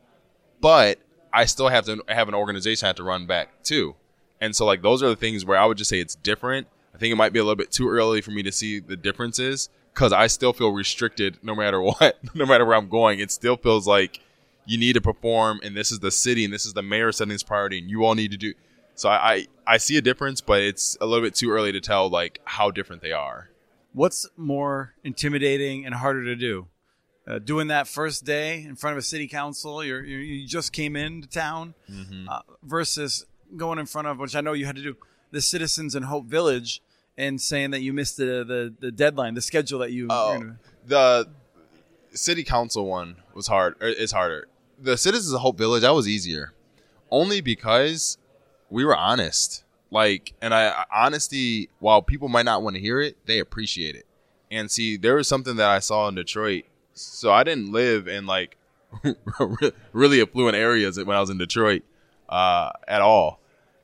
but 0.62 1.00
I 1.34 1.46
still 1.46 1.70
have 1.70 1.86
to 1.86 2.04
have 2.08 2.28
an 2.28 2.34
organization 2.34 2.86
I 2.86 2.90
have 2.90 2.96
to 2.98 3.04
run 3.04 3.26
back 3.26 3.64
too. 3.64 3.96
And 4.40 4.56
so 4.56 4.66
like 4.66 4.82
those 4.82 5.04
are 5.04 5.10
the 5.10 5.16
things 5.16 5.46
where 5.46 5.58
I 5.58 5.66
would 5.66 5.78
just 5.78 5.90
say 5.90 6.00
it's 6.00 6.16
different. 6.16 6.68
I 6.94 6.98
think 6.98 7.12
it 7.12 7.16
might 7.16 7.34
be 7.34 7.40
a 7.40 7.44
little 7.44 7.56
bit 7.56 7.72
too 7.72 7.90
early 7.90 8.22
for 8.22 8.32
me 8.32 8.42
to 8.44 8.52
see 8.52 8.80
the 8.80 8.98
differences 8.98 9.70
because 9.94 10.14
I 10.14 10.28
still 10.28 10.54
feel 10.54 10.72
restricted 10.72 11.40
no 11.42 11.56
matter 11.56 11.82
what, 11.82 12.20
no 12.36 12.46
matter 12.46 12.66
where 12.66 12.78
I'm 12.78 12.90
going. 12.90 13.20
It 13.20 13.32
still 13.32 13.58
feels 13.58 13.88
like 13.88 14.20
you 14.66 14.78
need 14.78 14.94
to 14.94 15.02
perform, 15.02 15.60
and 15.64 15.76
this 15.76 15.92
is 15.92 16.00
the 16.00 16.12
city, 16.12 16.44
and 16.44 16.54
this 16.54 16.66
is 16.66 16.74
the 16.74 16.84
mayor 16.84 17.12
setting 17.12 17.32
this 17.32 17.42
priority, 17.42 17.80
and 17.80 17.90
you 17.90 18.04
all 18.04 18.16
need 18.16 18.32
to 18.32 18.38
do. 18.38 18.54
So 18.98 19.08
I, 19.10 19.16
I 19.34 19.48
I 19.66 19.78
see 19.78 19.96
a 19.98 20.02
difference, 20.02 20.42
but 20.42 20.62
it's 20.62 20.98
a 21.00 21.06
little 21.06 21.24
bit 21.24 21.34
too 21.36 21.50
early 21.52 21.72
to 21.72 21.80
tell 21.80 22.10
like 22.10 22.42
how 22.46 22.72
different 22.72 23.02
they 23.02 23.14
are. 23.14 23.50
What's 23.94 24.28
more 24.36 24.94
intimidating 25.04 25.86
and 25.86 25.96
harder 25.96 26.24
to 26.26 26.36
do? 26.36 26.68
Uh, 27.28 27.40
doing 27.40 27.68
that 27.68 27.88
first 27.88 28.26
day 28.26 28.64
in 28.64 28.76
front 28.76 28.94
of 28.94 28.98
a 29.00 29.02
city 29.02 29.28
council, 29.28 29.84
you're, 29.84 30.04
you're, 30.04 30.22
you 30.22 30.48
just 30.48 30.72
came 30.72 30.96
into 30.96 31.28
town, 31.28 31.74
uh, 32.30 32.40
versus 32.64 33.26
going 33.58 33.80
in 33.80 33.86
front 33.86 34.08
of, 34.08 34.18
which 34.18 34.34
I 34.36 34.42
know 34.42 34.54
you 34.54 34.66
had 34.66 34.78
to 34.78 34.82
do, 34.82 34.96
the 35.32 35.42
citizens 35.42 35.94
in 35.94 36.04
Hope 36.04 36.26
Village 36.26 36.82
and 37.18 37.42
saying 37.42 37.72
that 37.72 37.82
you 37.82 37.92
missed 37.92 38.16
the, 38.18 38.46
the, 38.48 38.74
the 38.80 38.92
deadline, 38.92 39.34
the 39.34 39.42
schedule 39.42 39.80
that 39.80 39.92
you. 39.92 40.08
Oh, 40.10 40.38
gonna- 40.38 40.58
the 40.86 41.28
city 42.14 42.44
council 42.46 42.86
one 42.88 43.18
was 43.34 43.48
hard. 43.48 43.76
Or 43.82 43.88
is 43.90 44.12
harder. 44.14 44.48
The 44.80 44.96
citizens 44.98 45.34
of 45.34 45.42
Hope 45.42 45.58
Village 45.58 45.82
that 45.82 45.94
was 45.94 46.08
easier, 46.08 46.54
only 47.12 47.42
because 47.42 48.18
we 48.70 48.86
were 48.86 48.96
honest. 48.96 49.64
Like, 49.92 50.34
and 50.42 50.54
I 50.54 50.86
honesty. 50.94 51.70
While 51.80 52.02
people 52.02 52.28
might 52.28 52.46
not 52.46 52.62
want 52.62 52.76
to 52.76 52.82
hear 52.82 53.00
it, 53.00 53.18
they 53.26 53.40
appreciate 53.40 53.96
it. 53.96 54.06
And 54.52 54.70
see, 54.70 54.98
there 54.98 55.16
was 55.16 55.28
something 55.28 55.56
that 55.58 55.70
I 55.70 55.80
saw 55.80 56.08
in 56.08 56.16
Detroit. 56.16 56.66
So 56.94 57.32
I 57.32 57.44
didn't 57.44 57.72
live 57.72 58.08
in 58.08 58.26
like 58.26 58.58
really 59.94 60.22
affluent 60.22 60.56
areas 60.56 60.98
when 60.98 61.16
I 61.16 61.20
was 61.20 61.30
in 61.30 61.38
Detroit 61.38 61.84
uh, 62.30 62.72
at 62.88 63.02
all. 63.02 63.40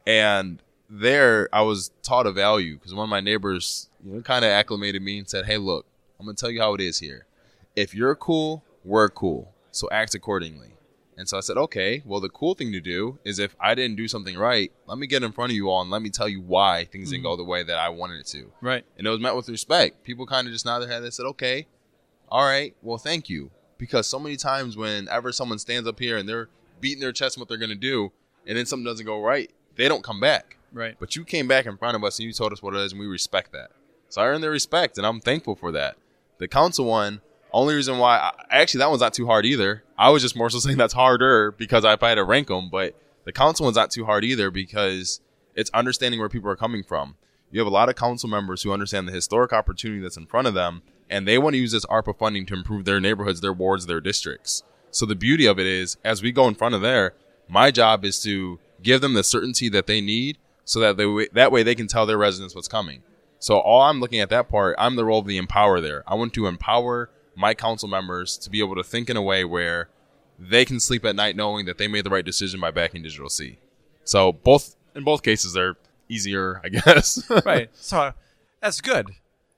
And 0.05 0.61
there, 0.89 1.49
I 1.53 1.61
was 1.61 1.91
taught 2.01 2.27
a 2.27 2.31
value 2.31 2.75
because 2.75 2.93
one 2.93 3.05
of 3.05 3.09
my 3.09 3.21
neighbors, 3.21 3.89
you 4.03 4.13
know, 4.13 4.21
kind 4.21 4.43
of 4.43 4.51
acclimated 4.51 5.01
me 5.01 5.19
and 5.19 5.29
said, 5.29 5.45
"Hey, 5.45 5.57
look, 5.57 5.85
I'm 6.19 6.25
gonna 6.25 6.35
tell 6.35 6.51
you 6.51 6.61
how 6.61 6.73
it 6.73 6.81
is 6.81 6.99
here. 6.99 7.25
If 7.75 7.95
you're 7.95 8.15
cool, 8.15 8.63
we're 8.83 9.09
cool. 9.09 9.53
So 9.71 9.87
act 9.91 10.13
accordingly." 10.15 10.73
And 11.17 11.27
so 11.29 11.37
I 11.37 11.41
said, 11.41 11.57
"Okay. 11.57 12.01
Well, 12.05 12.19
the 12.19 12.29
cool 12.29 12.55
thing 12.55 12.71
to 12.71 12.79
do 12.79 13.19
is 13.23 13.39
if 13.39 13.55
I 13.59 13.75
didn't 13.75 13.97
do 13.97 14.07
something 14.07 14.37
right, 14.37 14.71
let 14.87 14.97
me 14.97 15.07
get 15.07 15.23
in 15.23 15.31
front 15.31 15.51
of 15.51 15.55
you 15.55 15.69
all 15.69 15.81
and 15.81 15.91
let 15.91 16.01
me 16.01 16.09
tell 16.09 16.27
you 16.27 16.41
why 16.41 16.85
things 16.85 17.11
didn't 17.11 17.23
hmm. 17.23 17.29
go 17.29 17.35
the 17.35 17.43
way 17.43 17.63
that 17.63 17.77
I 17.77 17.89
wanted 17.89 18.19
it 18.19 18.27
to." 18.27 18.51
right. 18.61 18.85
and 18.97 19.05
it 19.05 19.09
was 19.09 19.19
met 19.19 19.35
with 19.35 19.49
respect. 19.49 20.03
People 20.03 20.25
kind 20.25 20.47
of 20.47 20.53
just 20.53 20.65
nodded 20.65 20.87
their 20.87 20.95
head. 20.95 21.03
They 21.03 21.09
said, 21.09 21.25
"Okay, 21.25 21.67
all 22.29 22.45
right, 22.45 22.75
well, 22.81 22.97
thank 22.97 23.29
you." 23.29 23.51
Because 23.77 24.07
so 24.07 24.19
many 24.19 24.37
times, 24.37 24.77
whenever 24.77 25.31
someone 25.31 25.59
stands 25.59 25.87
up 25.87 25.99
here 25.99 26.17
and 26.17 26.29
they're 26.29 26.49
beating 26.79 27.01
their 27.01 27.11
chest 27.11 27.37
what 27.37 27.47
they're 27.47 27.57
going 27.57 27.69
to 27.69 27.75
do, 27.75 28.11
and 28.45 28.57
then 28.57 28.65
something 28.65 28.85
doesn't 28.85 29.05
go 29.05 29.21
right, 29.21 29.51
they 29.75 29.87
don't 29.87 30.03
come 30.03 30.19
back. 30.19 30.57
Right. 30.71 30.95
But 30.99 31.15
you 31.15 31.23
came 31.23 31.47
back 31.47 31.65
in 31.65 31.77
front 31.77 31.95
of 31.95 32.03
us 32.03 32.19
and 32.19 32.25
you 32.25 32.33
told 32.33 32.51
us 32.51 32.61
what 32.61 32.73
it 32.73 32.81
is, 32.81 32.91
and 32.91 32.99
we 32.99 33.07
respect 33.07 33.51
that. 33.51 33.71
So 34.09 34.21
I 34.21 34.27
earned 34.27 34.43
their 34.43 34.51
respect, 34.51 34.97
and 34.97 35.07
I'm 35.07 35.19
thankful 35.19 35.55
for 35.55 35.71
that. 35.71 35.97
The 36.37 36.47
council 36.47 36.85
one, 36.85 37.21
only 37.53 37.75
reason 37.75 37.99
why, 37.99 38.17
I, 38.17 38.31
actually, 38.49 38.79
that 38.79 38.89
one's 38.89 39.01
not 39.01 39.13
too 39.13 39.25
hard 39.25 39.45
either. 39.45 39.83
I 39.97 40.09
was 40.09 40.21
just 40.21 40.35
more 40.35 40.49
so 40.49 40.59
saying 40.59 40.77
that's 40.77 40.93
harder 40.93 41.51
because 41.51 41.85
if 41.85 42.03
I 42.03 42.09
had 42.09 42.15
to 42.15 42.23
rank 42.23 42.47
them, 42.47 42.69
but 42.69 42.99
the 43.25 43.31
council 43.31 43.65
one's 43.65 43.77
not 43.77 43.91
too 43.91 44.05
hard 44.05 44.25
either 44.25 44.51
because 44.51 45.21
it's 45.55 45.69
understanding 45.71 46.19
where 46.19 46.29
people 46.29 46.49
are 46.49 46.55
coming 46.55 46.83
from. 46.83 47.15
You 47.51 47.59
have 47.59 47.67
a 47.67 47.71
lot 47.71 47.87
of 47.89 47.95
council 47.95 48.27
members 48.27 48.63
who 48.63 48.71
understand 48.71 49.07
the 49.07 49.11
historic 49.11 49.53
opportunity 49.53 50.01
that's 50.01 50.17
in 50.17 50.25
front 50.25 50.47
of 50.47 50.55
them, 50.55 50.81
and 51.09 51.27
they 51.27 51.37
want 51.37 51.53
to 51.53 51.59
use 51.59 51.71
this 51.71 51.85
ARPA 51.85 52.17
funding 52.17 52.47
to 52.47 52.55
improve 52.55 52.85
their 52.85 52.99
neighborhoods, 52.99 53.41
their 53.41 53.53
wards, 53.53 53.85
their 53.85 54.01
districts. 54.01 54.63
So 54.89 55.05
the 55.05 55.15
beauty 55.15 55.45
of 55.45 55.59
it 55.59 55.67
is, 55.67 55.97
as 56.03 56.23
we 56.23 56.31
go 56.31 56.47
in 56.47 56.55
front 56.55 56.73
of 56.73 56.81
there, 56.81 57.13
my 57.47 57.69
job 57.69 58.03
is 58.05 58.21
to 58.23 58.59
give 58.81 59.01
them 59.01 59.13
the 59.13 59.23
certainty 59.23 59.69
that 59.69 59.85
they 59.85 60.01
need, 60.01 60.39
so 60.65 60.79
that 60.79 60.97
they 60.97 61.27
that 61.33 61.51
way 61.51 61.61
they 61.61 61.75
can 61.75 61.87
tell 61.87 62.05
their 62.05 62.17
residents 62.17 62.55
what's 62.55 62.67
coming. 62.67 63.03
So 63.37 63.59
all 63.59 63.81
I'm 63.81 63.99
looking 63.99 64.21
at 64.21 64.29
that 64.29 64.49
part, 64.49 64.75
I'm 64.79 64.95
the 64.95 65.05
role 65.05 65.19
of 65.19 65.27
the 65.27 65.37
empower 65.37 65.81
there. 65.81 66.03
I 66.07 66.15
want 66.15 66.33
to 66.33 66.47
empower 66.47 67.09
my 67.35 67.53
council 67.53 67.87
members 67.89 68.37
to 68.39 68.49
be 68.49 68.59
able 68.59 68.75
to 68.75 68.83
think 68.83 69.09
in 69.09 69.17
a 69.17 69.21
way 69.21 69.43
where 69.43 69.89
they 70.37 70.65
can 70.65 70.79
sleep 70.79 71.05
at 71.05 71.15
night 71.15 71.35
knowing 71.35 71.65
that 71.65 71.77
they 71.77 71.87
made 71.87 72.03
the 72.03 72.09
right 72.09 72.25
decision 72.25 72.59
by 72.59 72.71
backing 72.71 73.01
Digital 73.03 73.29
C. 73.29 73.57
So 74.03 74.31
both 74.33 74.75
in 74.95 75.03
both 75.03 75.23
cases 75.23 75.53
they're 75.53 75.75
easier, 76.09 76.61
I 76.63 76.69
guess. 76.69 77.29
right. 77.45 77.69
So 77.73 78.13
that's 78.61 78.81
good, 78.81 79.07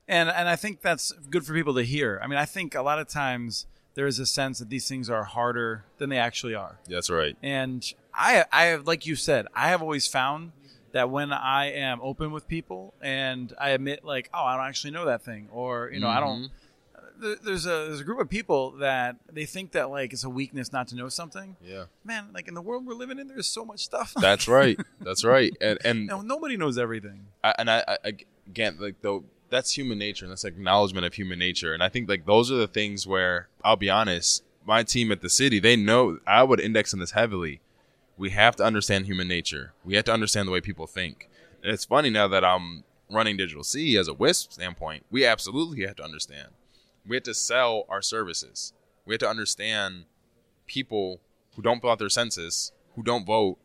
and 0.07 0.29
and 0.29 0.47
I 0.47 0.55
think 0.55 0.81
that's 0.81 1.11
good 1.29 1.45
for 1.45 1.53
people 1.53 1.73
to 1.75 1.83
hear. 1.83 2.19
I 2.23 2.27
mean, 2.27 2.37
I 2.39 2.45
think 2.45 2.75
a 2.75 2.81
lot 2.81 2.99
of 2.99 3.07
times 3.07 3.65
there 3.95 4.07
is 4.07 4.19
a 4.19 4.25
sense 4.25 4.59
that 4.59 4.69
these 4.69 4.87
things 4.87 5.09
are 5.09 5.23
harder 5.23 5.85
than 5.97 6.09
they 6.09 6.17
actually 6.17 6.53
are, 6.53 6.79
That's 6.87 7.09
right. 7.09 7.35
and 7.41 7.85
I 8.13 8.45
I 8.51 8.65
have 8.65 8.85
like 8.87 9.05
you 9.05 9.15
said, 9.15 9.47
I 9.55 9.69
have 9.69 9.81
always 9.81 10.07
found 10.07 10.51
that 10.91 11.09
when 11.09 11.31
I 11.33 11.71
am 11.71 11.99
open 12.01 12.31
with 12.31 12.47
people 12.47 12.93
and 13.01 13.53
I 13.59 13.71
admit 13.71 14.05
like, 14.05 14.29
oh, 14.33 14.43
I 14.43 14.55
don't 14.57 14.65
actually 14.65 14.91
know 14.91 15.05
that 15.05 15.23
thing, 15.23 15.49
or 15.51 15.89
you 15.91 15.99
know, 15.99 16.07
I 16.09 16.19
don't. 16.19 16.43
Mm-hmm. 16.43 16.53
There- 17.19 17.35
There's 17.35 17.65
a 17.65 17.69
there's 17.87 17.99
a 18.01 18.03
group 18.03 18.19
of 18.19 18.29
people 18.29 18.71
that 18.77 19.17
they 19.31 19.45
think 19.45 19.71
that 19.73 19.89
like 19.89 20.13
it's 20.13 20.23
a 20.23 20.29
weakness 20.29 20.71
not 20.71 20.87
to 20.89 20.95
know 20.95 21.09
something. 21.09 21.55
Yeah. 21.63 21.85
Man, 22.03 22.29
like 22.33 22.47
in 22.47 22.53
the 22.53 22.61
world 22.61 22.85
we're 22.85 22.93
living 22.93 23.19
in, 23.19 23.27
there's 23.27 23.47
so 23.47 23.65
much 23.65 23.83
stuff. 23.83 24.13
That's 24.21 24.47
right. 24.47 24.79
That's 25.01 25.23
right. 25.23 25.51
And 25.61 25.79
and 25.85 26.05
no, 26.13 26.21
nobody 26.21 26.57
knows 26.57 26.77
everything. 26.77 27.27
I, 27.43 27.53
and 27.57 27.69
I, 27.69 27.83
I 28.03 28.13
again 28.47 28.77
like 28.79 28.95
though 29.01 29.23
that's 29.49 29.77
human 29.77 29.97
nature 29.99 30.25
and 30.25 30.31
that's 30.31 30.43
acknowledgement 30.43 31.05
of 31.05 31.13
human 31.13 31.37
nature 31.37 31.71
and 31.73 31.83
i 31.83 31.87
think 31.87 32.09
like 32.09 32.25
those 32.25 32.51
are 32.51 32.55
the 32.55 32.67
things 32.67 33.05
where 33.05 33.47
i'll 33.63 33.75
be 33.75 33.89
honest 33.89 34.43
my 34.65 34.81
team 34.83 35.11
at 35.11 35.21
the 35.21 35.29
city 35.29 35.59
they 35.59 35.75
know 35.75 36.17
i 36.25 36.41
would 36.43 36.59
index 36.59 36.93
on 36.93 36.99
this 36.99 37.11
heavily 37.11 37.61
we 38.17 38.31
have 38.31 38.55
to 38.55 38.63
understand 38.63 39.05
human 39.05 39.27
nature 39.27 39.73
we 39.83 39.93
have 39.95 40.03
to 40.03 40.11
understand 40.11 40.47
the 40.47 40.51
way 40.51 40.59
people 40.59 40.87
think 40.87 41.29
and 41.63 41.71
it's 41.71 41.85
funny 41.85 42.09
now 42.09 42.27
that 42.27 42.43
i'm 42.43 42.83
running 43.09 43.37
digital 43.37 43.63
c 43.63 43.95
as 43.97 44.07
a 44.07 44.13
wisp 44.15 44.51
standpoint 44.51 45.05
we 45.11 45.23
absolutely 45.25 45.85
have 45.85 45.95
to 45.95 46.03
understand 46.03 46.49
we 47.07 47.15
have 47.15 47.23
to 47.23 47.33
sell 47.33 47.85
our 47.89 48.01
services 48.01 48.73
We 49.05 49.13
have 49.13 49.19
to 49.19 49.29
understand 49.29 50.05
people 50.65 51.21
who 51.55 51.61
don't 51.61 51.79
fill 51.79 51.91
out 51.91 51.99
their 51.99 52.09
census, 52.09 52.71
who 52.95 53.03
don't 53.03 53.23
vote, 53.25 53.57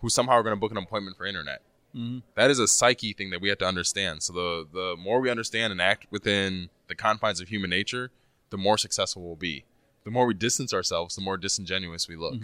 who 0.00 0.10
somehow 0.10 0.32
are 0.34 0.42
going 0.42 0.54
to 0.54 0.60
book 0.60 0.70
an 0.72 0.76
appointment 0.76 1.16
for 1.16 1.24
internet. 1.24 1.62
Mhm. 1.94 2.22
That 2.34 2.50
is 2.50 2.58
a 2.58 2.68
psyche 2.68 3.12
thing 3.14 3.30
that 3.30 3.40
we 3.40 3.48
have 3.48 3.58
to 3.58 3.66
understand. 3.66 4.22
So 4.22 4.32
the 4.32 4.68
the 4.70 4.96
more 4.96 5.20
we 5.20 5.30
understand 5.30 5.72
and 5.72 5.80
act 5.80 6.06
within 6.10 6.68
the 6.88 6.94
confines 6.94 7.40
of 7.40 7.48
human 7.48 7.70
nature, 7.70 8.10
the 8.50 8.58
more 8.58 8.76
successful 8.76 9.22
we'll 9.22 9.36
be. 9.36 9.64
The 10.04 10.10
more 10.10 10.26
we 10.26 10.34
distance 10.34 10.74
ourselves, 10.74 11.14
the 11.14 11.22
more 11.22 11.38
disingenuous 11.38 12.08
we 12.08 12.16
look. 12.16 12.42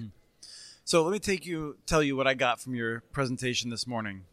So 0.85 1.03
let 1.03 1.12
me 1.12 1.18
take 1.18 1.44
you 1.44 1.76
tell 1.85 2.03
you 2.03 2.16
what 2.16 2.26
I 2.26 2.35
got 2.35 2.59
from 2.61 2.74
your 2.74 3.00
presentation 3.12 3.68
this 3.70 3.87
morning. 3.87 4.24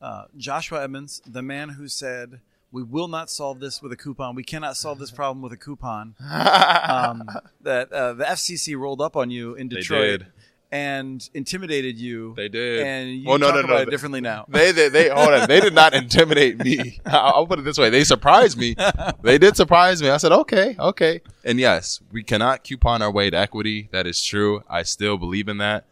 Uh, 0.00 0.26
Joshua 0.36 0.82
Edmonds, 0.84 1.22
the 1.26 1.42
man 1.42 1.70
who 1.70 1.88
said, 1.88 2.40
"We 2.72 2.82
will 2.82 3.08
not 3.08 3.30
solve 3.30 3.60
this 3.60 3.80
with 3.82 3.92
a 3.92 3.96
coupon. 3.96 4.34
We 4.34 4.44
cannot 4.44 4.76
solve 4.76 4.98
this 4.98 5.10
problem 5.20 5.42
with 5.42 5.52
a 5.52 5.56
coupon." 5.56 6.14
um, 6.20 7.28
that 7.62 7.92
uh, 7.92 8.14
the 8.14 8.24
FCC 8.24 8.76
rolled 8.78 9.00
up 9.00 9.16
on 9.16 9.30
you 9.30 9.54
in 9.54 9.68
They 9.68 9.76
Detroit 9.76 10.20
did. 10.20 10.26
and 10.72 11.28
intimidated 11.34 11.98
you. 11.98 12.34
They 12.36 12.48
did. 12.48 12.80
and 12.86 13.10
you 13.10 13.28
Well, 13.28 13.38
no, 13.38 13.46
talk 13.48 13.54
no, 13.56 13.60
no, 13.62 13.66
about 13.74 13.88
it 13.88 13.90
differently 13.90 14.20
now. 14.20 14.44
They, 14.48 14.70
they, 14.72 14.88
they, 14.88 15.08
hold 15.08 15.30
on. 15.34 15.48
They 15.48 15.60
did 15.60 15.74
not 15.74 15.94
intimidate 16.02 16.62
me. 16.64 17.00
I'll, 17.06 17.32
I'll 17.36 17.46
put 17.46 17.58
it 17.58 17.62
this 17.64 17.76
way. 17.78 17.90
They 17.90 18.04
surprised 18.04 18.56
me. 18.56 18.76
They 19.22 19.38
did 19.38 19.56
surprise 19.56 20.00
me. 20.02 20.08
I 20.10 20.16
said, 20.18 20.32
okay, 20.32 20.76
okay. 20.78 21.22
And 21.44 21.58
yes, 21.58 22.00
we 22.12 22.22
cannot 22.22 22.62
coupon 22.64 23.02
our 23.02 23.10
way 23.10 23.30
to 23.30 23.36
equity. 23.36 23.88
That 23.92 24.06
is 24.06 24.22
true. 24.24 24.62
I 24.68 24.82
still 24.84 25.18
believe 25.18 25.48
in 25.48 25.58
that. 25.58 25.84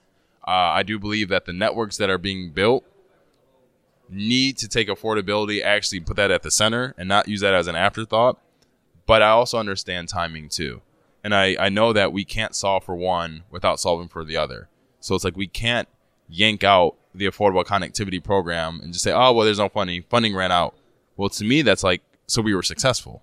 Uh, 0.46 0.50
I 0.52 0.82
do 0.82 0.98
believe 0.98 1.28
that 1.28 1.44
the 1.44 1.52
networks 1.52 1.96
that 1.98 2.08
are 2.08 2.16
being 2.16 2.50
built 2.52 2.84
need 4.10 4.56
to 4.58 4.68
take 4.68 4.88
affordability, 4.88 5.62
actually 5.62 6.00
put 6.00 6.16
that 6.16 6.30
at 6.30 6.42
the 6.42 6.50
center 6.50 6.94
and 6.96 7.08
not 7.08 7.28
use 7.28 7.40
that 7.40 7.54
as 7.54 7.66
an 7.66 7.76
afterthought. 7.76 8.40
But 9.06 9.22
I 9.22 9.28
also 9.30 9.58
understand 9.58 10.08
timing 10.08 10.48
too. 10.48 10.82
And 11.24 11.34
I, 11.34 11.56
I 11.58 11.68
know 11.68 11.92
that 11.92 12.12
we 12.12 12.24
can't 12.24 12.54
solve 12.54 12.84
for 12.84 12.94
one 12.94 13.44
without 13.50 13.80
solving 13.80 14.08
for 14.08 14.24
the 14.24 14.36
other. 14.36 14.68
So 15.00 15.14
it's 15.14 15.24
like 15.24 15.36
we 15.36 15.46
can't 15.46 15.88
yank 16.28 16.62
out 16.62 16.96
the 17.14 17.26
affordable 17.26 17.64
connectivity 17.64 18.22
program 18.22 18.80
and 18.82 18.92
just 18.92 19.04
say, 19.04 19.12
oh, 19.12 19.32
well, 19.32 19.44
there's 19.44 19.58
no 19.58 19.68
funding. 19.68 20.04
Funding 20.08 20.34
ran 20.34 20.52
out. 20.52 20.74
Well, 21.16 21.28
to 21.30 21.44
me, 21.44 21.62
that's 21.62 21.82
like, 21.82 22.02
so 22.26 22.42
we 22.42 22.54
were 22.54 22.62
successful. 22.62 23.22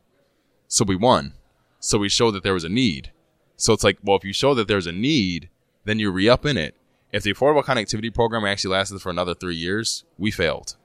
So 0.67 0.83
we 0.83 0.95
won. 0.95 1.33
So 1.79 1.97
we 1.97 2.09
showed 2.09 2.31
that 2.31 2.43
there 2.43 2.53
was 2.53 2.63
a 2.63 2.69
need. 2.69 3.11
So 3.55 3.73
it's 3.73 3.83
like, 3.83 3.97
well, 4.03 4.17
if 4.17 4.25
you 4.25 4.33
show 4.33 4.53
that 4.55 4.67
there's 4.67 4.87
a 4.87 4.91
need, 4.91 5.49
then 5.85 5.99
you 5.99 6.11
re 6.11 6.27
up 6.27 6.45
in 6.45 6.57
it. 6.57 6.75
If 7.15 7.23
the 7.23 7.33
affordable 7.33 7.63
connectivity 7.63 8.13
program 8.13 8.43
actually 8.43 8.73
lasted 8.73 9.01
for 9.01 9.09
another 9.09 9.33
three 9.33 9.55
years, 9.55 10.03
we 10.17 10.31
failed. 10.31 10.75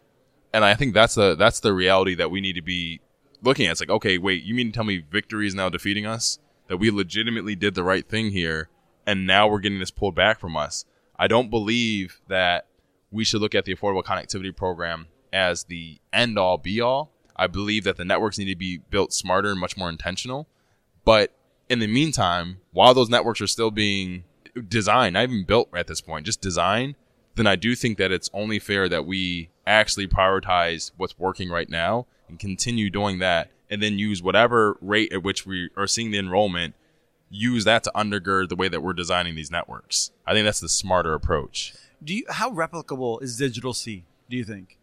And 0.54 0.64
I 0.64 0.74
think 0.74 0.94
that's 0.94 1.16
the 1.16 1.34
that's 1.34 1.58
the 1.58 1.74
reality 1.74 2.14
that 2.14 2.30
we 2.30 2.40
need 2.40 2.52
to 2.52 2.62
be 2.62 3.00
looking 3.42 3.66
at. 3.66 3.72
It's 3.72 3.80
like, 3.80 3.90
okay, 3.90 4.16
wait, 4.16 4.44
you 4.44 4.54
mean 4.54 4.68
to 4.68 4.72
tell 4.72 4.84
me 4.84 5.02
victory 5.10 5.48
is 5.48 5.56
now 5.56 5.68
defeating 5.68 6.06
us? 6.06 6.38
That 6.68 6.76
we 6.76 6.92
legitimately 6.92 7.56
did 7.56 7.74
the 7.74 7.82
right 7.82 8.08
thing 8.08 8.30
here, 8.30 8.68
and 9.04 9.26
now 9.26 9.48
we're 9.48 9.58
getting 9.58 9.80
this 9.80 9.90
pulled 9.90 10.14
back 10.14 10.38
from 10.38 10.56
us. 10.56 10.84
I 11.18 11.26
don't 11.26 11.50
believe 11.50 12.20
that 12.28 12.68
we 13.10 13.24
should 13.24 13.40
look 13.40 13.56
at 13.56 13.64
the 13.64 13.74
affordable 13.74 14.04
connectivity 14.04 14.56
program 14.56 15.08
as 15.32 15.64
the 15.64 16.00
end 16.12 16.38
all 16.38 16.58
be 16.58 16.80
all. 16.80 17.10
I 17.34 17.48
believe 17.48 17.82
that 17.82 17.96
the 17.96 18.04
networks 18.04 18.38
need 18.38 18.52
to 18.52 18.54
be 18.54 18.78
built 18.78 19.12
smarter 19.12 19.50
and 19.50 19.58
much 19.58 19.76
more 19.76 19.88
intentional. 19.88 20.46
But 21.04 21.34
in 21.68 21.80
the 21.80 21.88
meantime, 21.88 22.58
while 22.70 22.94
those 22.94 23.08
networks 23.08 23.40
are 23.40 23.48
still 23.48 23.72
being 23.72 24.22
designed, 24.68 25.14
not 25.14 25.24
even 25.24 25.44
built 25.44 25.68
at 25.74 25.86
this 25.86 26.00
point, 26.00 26.26
just 26.26 26.40
design, 26.40 26.96
then 27.36 27.46
I 27.46 27.56
do 27.56 27.74
think 27.74 27.98
that 27.98 28.12
it's 28.12 28.30
only 28.32 28.58
fair 28.58 28.88
that 28.88 29.06
we 29.06 29.50
actually 29.66 30.06
prioritize 30.06 30.90
what's 30.96 31.18
working 31.18 31.48
right 31.50 31.68
now 31.68 32.06
and 32.28 32.38
continue 32.38 32.90
doing 32.90 33.18
that 33.20 33.50
and 33.70 33.82
then 33.82 33.98
use 33.98 34.22
whatever 34.22 34.76
rate 34.80 35.12
at 35.12 35.22
which 35.22 35.46
we 35.46 35.70
are 35.76 35.86
seeing 35.86 36.10
the 36.10 36.18
enrollment, 36.18 36.74
use 37.30 37.64
that 37.64 37.84
to 37.84 37.92
undergird 37.94 38.48
the 38.48 38.56
way 38.56 38.68
that 38.68 38.82
we're 38.82 38.92
designing 38.92 39.36
these 39.36 39.50
networks. 39.50 40.10
I 40.26 40.32
think 40.32 40.44
that's 40.44 40.60
the 40.60 40.68
smarter 40.68 41.14
approach. 41.14 41.74
Do 42.02 42.14
you? 42.14 42.24
How 42.28 42.50
replicable 42.50 43.22
is 43.22 43.36
Digital 43.36 43.72
C? 43.74 44.04
Do 44.28 44.36
you 44.36 44.44
think? 44.44 44.78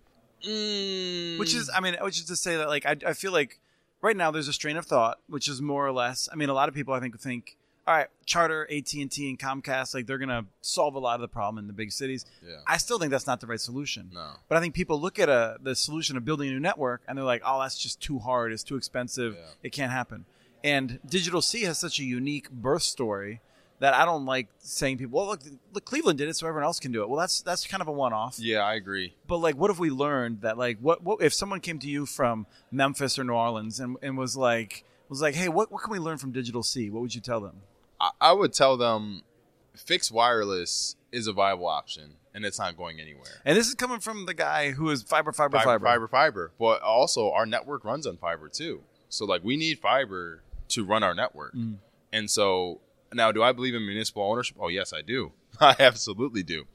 Mm. 0.47 1.39
Which 1.39 1.53
is, 1.53 1.69
I 1.75 1.80
mean, 1.80 1.97
which 2.01 2.19
is 2.19 2.25
to 2.25 2.36
say 2.36 2.56
that 2.58 2.67
like 2.67 2.86
I, 2.86 2.95
I 3.06 3.13
feel 3.13 3.32
like 3.32 3.60
right 4.01 4.15
now 4.15 4.32
there's 4.32 4.47
a 4.47 4.53
strain 4.53 4.77
of 4.77 4.86
thought, 4.86 5.19
which 5.27 5.47
is 5.47 5.62
more 5.62 5.86
or 5.86 5.91
less. 5.91 6.30
I 6.32 6.36
mean, 6.36 6.49
a 6.49 6.53
lot 6.53 6.69
of 6.69 6.75
people 6.75 6.93
I 6.93 6.99
think 6.99 7.19
think, 7.19 7.56
all 7.88 7.95
right, 7.95 8.08
Charter, 8.26 8.67
AT 8.69 8.93
and 8.93 9.10
T, 9.10 9.30
and 9.30 9.39
Comcast, 9.39 9.93
like 9.95 10.08
they're 10.08 10.17
gonna 10.17 10.45
solve 10.60 10.95
a 10.95 11.00
lot 11.00 11.15
of 11.15 11.21
the 11.21 11.30
problem 11.30 11.58
in 11.58 11.67
the 11.67 11.73
big 11.73 11.93
cities. 11.93 12.26
Yeah. 12.45 12.58
I 12.67 12.78
still 12.78 13.00
think 13.00 13.12
that's 13.12 13.26
not 13.26 13.39
the 13.39 13.47
right 13.47 13.62
solution. 13.62 14.12
No. 14.13 14.32
But 14.50 14.58
I 14.58 14.62
think 14.62 14.76
people 14.76 15.00
look 15.00 15.17
at 15.17 15.30
a 15.30 15.58
the 15.62 15.73
solution 15.73 16.17
of 16.17 16.26
building 16.26 16.50
a 16.50 16.52
new 16.52 16.60
network 16.60 17.02
and 17.08 17.17
they're 17.17 17.23
like, 17.23 17.41
oh, 17.45 17.62
that's 17.62 17.80
just 17.80 18.02
too 18.02 18.19
hard. 18.19 18.52
It's 18.52 18.63
too 18.63 18.76
expensive. 18.76 19.36
Yeah. 19.36 19.45
It 19.63 19.71
can't 19.71 19.91
happen. 19.91 20.26
And 20.65 21.00
Digital 21.06 21.41
C 21.41 21.63
has 21.63 21.80
such 21.80 22.00
a 22.00 22.04
unique 22.04 22.52
birth 22.52 22.84
story 22.84 23.39
that 23.80 23.93
I 23.93 24.04
don't 24.04 24.26
like 24.26 24.47
saying 24.58 24.97
people, 24.97 25.19
well, 25.19 25.28
look, 25.30 25.41
look, 25.71 25.86
Cleveland 25.86 26.17
did 26.17 26.28
it, 26.28 26.36
so 26.36 26.47
everyone 26.47 26.65
else 26.65 26.80
can 26.80 26.91
do 26.91 27.04
it. 27.04 27.10
Well, 27.10 27.19
that's 27.19 27.41
that's 27.41 27.65
kind 27.65 27.80
of 27.80 27.88
a 27.88 27.91
one 27.91 28.12
off. 28.12 28.38
Yeah, 28.38 28.60
I 28.60 28.73
agree. 28.73 29.13
But 29.28 29.38
like, 29.38 29.56
what 29.56 29.71
if 29.71 29.80
we 29.80 29.89
learned 29.91 30.41
that 30.41 30.58
like, 30.58 30.80
what, 30.80 31.04
what 31.04 31.21
if 31.21 31.34
someone 31.34 31.62
came 31.62 31.80
to 31.80 31.88
you 31.88 32.06
from 32.06 32.47
Memphis 32.69 33.17
or 33.17 33.23
New 33.23 33.34
Orleans 33.34 33.80
and, 33.80 33.95
and 34.02 34.17
was 34.17 34.36
like 34.36 34.84
was 35.10 35.21
like, 35.21 35.36
hey, 35.36 35.47
what 35.47 35.71
what 35.71 35.84
can 35.84 35.91
we 35.91 36.00
learn 36.00 36.17
from 36.17 36.32
Digital 36.32 36.63
C? 36.63 36.89
What 36.89 37.02
would 37.02 37.15
you 37.15 37.21
tell 37.21 37.39
them? 37.39 37.62
I, 37.99 38.12
I 38.21 38.33
would 38.33 38.53
tell 38.53 38.77
them 38.77 39.23
fixed 39.75 40.12
wireless 40.12 40.95
is 41.12 41.27
a 41.27 41.33
viable 41.33 41.67
option 41.67 42.15
and 42.38 42.45
it's 42.45 42.60
not 42.60 42.77
going 42.77 42.99
anywhere. 42.99 43.41
And 43.45 43.57
this 43.57 43.67
is 43.67 43.73
coming 43.73 43.99
from 43.99 44.27
the 44.27 44.33
guy 44.36 44.71
who 44.71 44.91
is 44.91 45.01
fiber, 45.01 45.31
fiber, 45.31 45.57
fiber, 45.57 45.79
fiber. 45.79 45.86
fiber, 45.86 46.07
fiber. 46.07 46.51
But 46.60 46.81
also, 46.83 47.31
our 47.31 47.47
network 47.47 47.83
runs 47.83 48.05
on 48.05 48.17
fiber 48.17 48.47
too. 48.47 48.83
So, 49.10 49.25
like, 49.25 49.43
we 49.43 49.57
need 49.57 49.79
fiber 49.79 50.43
to 50.69 50.86
run 50.86 51.01
our 51.01 51.15
network. 51.15 51.55
And 52.13 52.29
so, 52.29 52.81
now, 53.12 53.31
do 53.31 53.41
I 53.41 53.53
believe 53.53 53.73
in 53.73 53.86
municipal 53.86 54.21
ownership? 54.21 54.57
Oh, 54.60 54.67
yes, 54.67 54.93
I 54.93 55.01
do. 55.01 55.31
I 55.60 55.75
absolutely 55.79 56.43
do. 56.43 56.65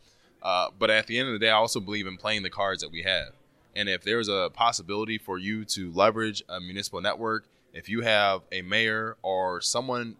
Uh, 0.42 0.68
but 0.76 0.90
at 0.90 1.06
the 1.06 1.18
end 1.18 1.28
of 1.28 1.34
the 1.34 1.38
day, 1.38 1.50
I 1.50 1.54
also 1.54 1.78
believe 1.78 2.08
in 2.08 2.16
playing 2.16 2.42
the 2.42 2.50
cards 2.50 2.82
that 2.82 2.90
we 2.90 3.02
have. 3.02 3.34
And 3.76 3.88
if 3.88 4.02
there's 4.02 4.28
a 4.28 4.50
possibility 4.52 5.16
for 5.16 5.38
you 5.38 5.64
to 5.66 5.92
leverage 5.92 6.42
a 6.48 6.60
municipal 6.60 7.00
network, 7.00 7.46
if 7.72 7.88
you 7.88 8.00
have 8.02 8.42
a 8.50 8.62
mayor 8.62 9.16
or 9.22 9.60
someone, 9.60 10.16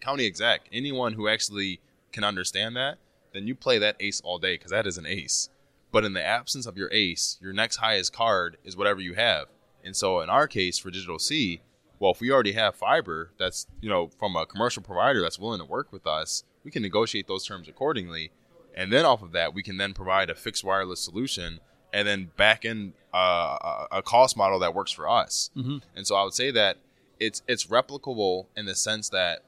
county 0.00 0.26
exec, 0.26 0.68
anyone 0.72 1.14
who 1.14 1.28
actually 1.28 1.80
can 2.12 2.24
understand 2.24 2.76
that, 2.76 2.98
then 3.32 3.46
you 3.46 3.54
play 3.54 3.78
that 3.78 3.96
ace 4.00 4.20
all 4.22 4.38
day 4.38 4.54
because 4.54 4.70
that 4.70 4.86
is 4.86 4.98
an 4.98 5.06
ace. 5.06 5.48
But 5.92 6.04
in 6.04 6.12
the 6.12 6.24
absence 6.24 6.66
of 6.66 6.76
your 6.76 6.90
ace, 6.92 7.38
your 7.40 7.52
next 7.52 7.76
highest 7.76 8.12
card 8.12 8.56
is 8.64 8.76
whatever 8.76 9.00
you 9.00 9.14
have. 9.14 9.48
And 9.84 9.94
so 9.94 10.20
in 10.20 10.30
our 10.30 10.48
case 10.48 10.78
for 10.78 10.90
Digital 10.90 11.18
C, 11.18 11.60
well, 11.98 12.12
if 12.12 12.20
we 12.20 12.30
already 12.30 12.52
have 12.52 12.74
fiber 12.74 13.30
that's, 13.38 13.66
you 13.80 13.88
know, 13.88 14.08
from 14.18 14.36
a 14.36 14.46
commercial 14.46 14.82
provider 14.82 15.22
that's 15.22 15.38
willing 15.38 15.60
to 15.60 15.64
work 15.64 15.92
with 15.92 16.06
us, 16.06 16.44
we 16.64 16.70
can 16.70 16.82
negotiate 16.82 17.26
those 17.28 17.46
terms 17.46 17.68
accordingly. 17.68 18.32
And 18.74 18.92
then 18.92 19.06
off 19.06 19.22
of 19.22 19.32
that, 19.32 19.54
we 19.54 19.62
can 19.62 19.76
then 19.78 19.94
provide 19.94 20.28
a 20.28 20.34
fixed 20.34 20.64
wireless 20.64 21.00
solution 21.00 21.60
and 21.92 22.06
then 22.06 22.30
back 22.36 22.64
in 22.64 22.92
uh, 23.14 23.56
a 23.60 23.98
a 23.98 24.02
cost 24.02 24.36
model 24.36 24.58
that 24.58 24.74
works 24.74 24.92
for 24.92 25.08
us. 25.08 25.50
And 25.94 26.06
so 26.06 26.14
I 26.16 26.24
would 26.24 26.34
say 26.34 26.50
that 26.50 26.76
it's 27.18 27.42
it's 27.48 27.66
replicable 27.66 28.46
in 28.56 28.66
the 28.66 28.74
sense 28.74 29.08
that 29.10 29.44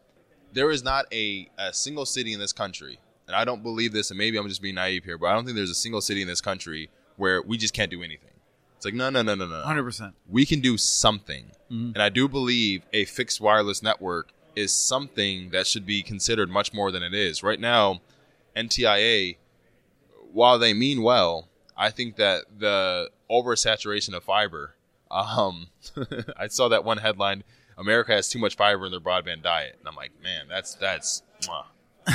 there 0.52 0.70
is 0.70 0.82
not 0.82 1.06
a, 1.12 1.48
a 1.58 1.72
single 1.72 2.06
city 2.06 2.32
in 2.32 2.40
this 2.40 2.52
country, 2.52 2.98
and 3.26 3.36
I 3.36 3.44
don't 3.44 3.62
believe 3.62 3.92
this, 3.92 4.10
and 4.10 4.18
maybe 4.18 4.38
I'm 4.38 4.48
just 4.48 4.62
being 4.62 4.76
naive 4.76 5.04
here, 5.04 5.18
but 5.18 5.26
I 5.26 5.34
don't 5.34 5.44
think 5.44 5.56
there's 5.56 5.70
a 5.70 5.74
single 5.74 6.00
city 6.00 6.22
in 6.22 6.28
this 6.28 6.40
country 6.40 6.90
where 7.16 7.42
we 7.42 7.58
just 7.58 7.74
can't 7.74 7.90
do 7.90 8.02
anything. 8.02 8.30
It's 8.76 8.84
like 8.84 8.94
no, 8.94 9.10
no, 9.10 9.22
no, 9.22 9.34
no, 9.34 9.46
no. 9.46 9.58
no. 9.58 9.64
Hundred 9.64 9.84
percent. 9.84 10.14
We 10.28 10.46
can 10.46 10.60
do 10.60 10.78
something, 10.78 11.50
and 11.94 12.02
I 12.02 12.08
do 12.08 12.28
believe 12.28 12.84
a 12.92 13.04
fixed 13.06 13.40
wireless 13.40 13.82
network 13.82 14.32
is 14.54 14.72
something 14.72 15.50
that 15.50 15.66
should 15.66 15.84
be 15.84 16.02
considered 16.02 16.48
much 16.48 16.72
more 16.72 16.90
than 16.90 17.02
it 17.02 17.14
is 17.14 17.42
right 17.42 17.60
now. 17.60 18.00
NTIA, 18.56 19.36
while 20.32 20.58
they 20.58 20.72
mean 20.74 21.02
well, 21.02 21.48
I 21.76 21.90
think 21.90 22.16
that 22.16 22.44
the 22.58 23.10
oversaturation 23.30 24.14
of 24.14 24.24
fiber. 24.24 24.74
Um, 25.10 25.68
I 26.36 26.48
saw 26.48 26.68
that 26.68 26.84
one 26.84 26.98
headline: 26.98 27.44
America 27.78 28.12
has 28.12 28.28
too 28.28 28.38
much 28.38 28.56
fiber 28.56 28.84
in 28.86 28.90
their 28.90 29.00
broadband 29.00 29.42
diet, 29.42 29.76
and 29.78 29.88
I'm 29.88 29.94
like, 29.94 30.12
man, 30.22 30.46
that's 30.48 30.74
that's 30.74 31.22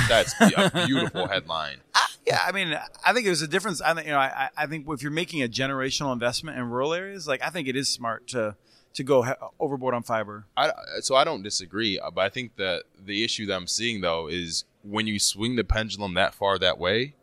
that's 0.08 0.34
a 0.40 0.86
beautiful 0.86 1.26
headline. 1.26 1.78
Yeah, 2.26 2.40
I 2.42 2.52
mean, 2.52 2.74
I 3.06 3.12
think 3.12 3.26
there's 3.26 3.42
a 3.42 3.46
difference. 3.46 3.82
I 3.82 3.92
think 3.92 4.06
you 4.06 4.12
know, 4.14 4.18
I, 4.18 4.48
I 4.56 4.66
think 4.66 4.86
if 4.88 5.02
you're 5.02 5.12
making 5.12 5.42
a 5.42 5.46
generational 5.48 6.10
investment 6.10 6.56
in 6.56 6.70
rural 6.70 6.94
areas, 6.94 7.28
like 7.28 7.42
I 7.42 7.50
think 7.50 7.68
it 7.68 7.76
is 7.76 7.90
smart 7.90 8.26
to 8.28 8.56
to 8.94 9.02
go 9.04 9.24
he- 9.24 9.32
overboard 9.60 9.92
on 9.92 10.02
fiber. 10.04 10.46
I, 10.56 10.72
so 11.00 11.16
I 11.16 11.24
don't 11.24 11.42
disagree, 11.42 11.98
uh, 11.98 12.10
but 12.10 12.22
I 12.22 12.30
think 12.30 12.56
that 12.56 12.84
the 12.98 13.22
issue 13.24 13.44
that 13.44 13.54
I'm 13.54 13.66
seeing 13.66 14.00
though 14.00 14.26
is 14.28 14.64
when 14.82 15.06
you 15.06 15.18
swing 15.18 15.56
the 15.56 15.64
pendulum 15.64 16.14
that 16.14 16.32
far 16.34 16.58
that 16.60 16.78
way, 16.78 17.14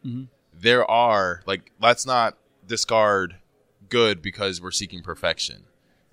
there 0.54 0.86
are 0.86 1.42
like 1.48 1.72
let's 1.82 2.06
not 2.06 2.38
discard 2.68 3.38
good 3.90 4.22
because 4.22 4.62
we're 4.62 4.70
seeking 4.70 5.02
perfection, 5.02 5.64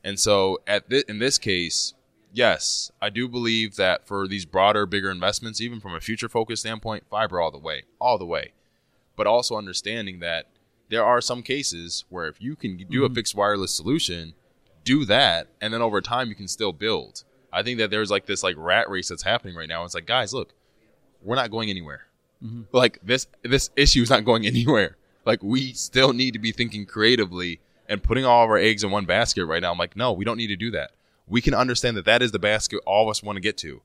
and 0.03 0.19
so 0.19 0.61
at 0.67 0.89
thi- 0.89 1.05
in 1.09 1.19
this 1.19 1.37
case, 1.37 1.93
yes, 2.33 2.91
I 3.01 3.11
do 3.11 3.29
believe 3.29 3.77
that 3.77 4.07
for 4.07 4.27
these 4.27 4.45
broader, 4.45 4.87
bigger 4.87 5.11
investments, 5.11 5.61
even 5.61 5.81
from 5.81 5.95
a 5.95 6.01
future 6.01 6.29
focus 6.29 6.61
standpoint, 6.61 7.05
fiber 7.11 7.41
all 7.41 7.51
the 7.51 7.59
way, 7.59 7.85
all 8.01 8.19
the 8.19 8.27
way, 8.27 8.53
but 9.17 9.27
also 9.27 9.57
understanding 9.57 10.21
that 10.21 10.47
there 10.89 11.05
are 11.05 11.21
some 11.21 11.43
cases 11.43 12.05
where 12.09 12.27
if 12.29 12.41
you 12.41 12.57
can 12.57 12.77
do 12.77 13.05
a 13.05 13.07
mm-hmm. 13.07 13.15
fixed 13.15 13.35
wireless 13.35 13.75
solution 13.75 14.35
do 14.85 15.05
that, 15.05 15.49
and 15.61 15.73
then 15.75 15.83
over 15.83 16.01
time 16.01 16.29
you 16.29 16.35
can 16.35 16.49
still 16.49 16.73
build. 16.73 17.25
I 17.53 17.63
think 17.63 17.79
that 17.79 17.91
there's 17.91 18.11
like 18.11 18.27
this 18.27 18.43
like 18.43 18.57
rat 18.57 18.89
race 18.89 19.09
that's 19.09 19.23
happening 19.23 19.55
right 19.55 19.69
now. 19.69 19.85
It's 19.85 19.95
like, 19.95 20.07
guys, 20.07 20.33
look, 20.33 20.55
we're 21.23 21.37
not 21.37 21.51
going 21.51 21.69
anywhere. 21.69 22.07
Mm-hmm. 22.43 22.63
Like 22.73 22.99
this 23.03 23.27
this 23.43 23.71
issue 23.77 24.03
is 24.03 24.11
not 24.11 24.25
going 24.25 24.47
anywhere. 24.47 24.97
Like 25.27 25.43
we 25.43 25.73
still 25.73 26.13
need 26.15 26.33
to 26.33 26.39
be 26.39 26.53
thinking 26.53 26.87
creatively 26.87 27.61
and 27.87 28.03
putting 28.03 28.25
all 28.25 28.45
of 28.45 28.51
our 28.51 28.57
eggs 28.57 28.83
in 28.83 28.91
one 28.91 29.05
basket 29.05 29.45
right 29.45 29.61
now. 29.61 29.73
I'm 29.73 29.79
like, 29.79 29.97
no, 29.97 30.13
we 30.13 30.25
don't 30.25 30.39
need 30.39 30.49
to 30.49 30.57
do 30.57 30.71
that. 30.71 30.93
We 31.29 31.41
can 31.41 31.55
understand 31.55 31.97
that 31.97 32.05
that 32.07 32.23
is 32.23 32.33
the 32.33 32.39
basket 32.39 32.81
all 32.87 33.05
of 33.05 33.11
us 33.11 33.23
want 33.23 33.37
to 33.37 33.41
get 33.41 33.57
to. 33.59 33.83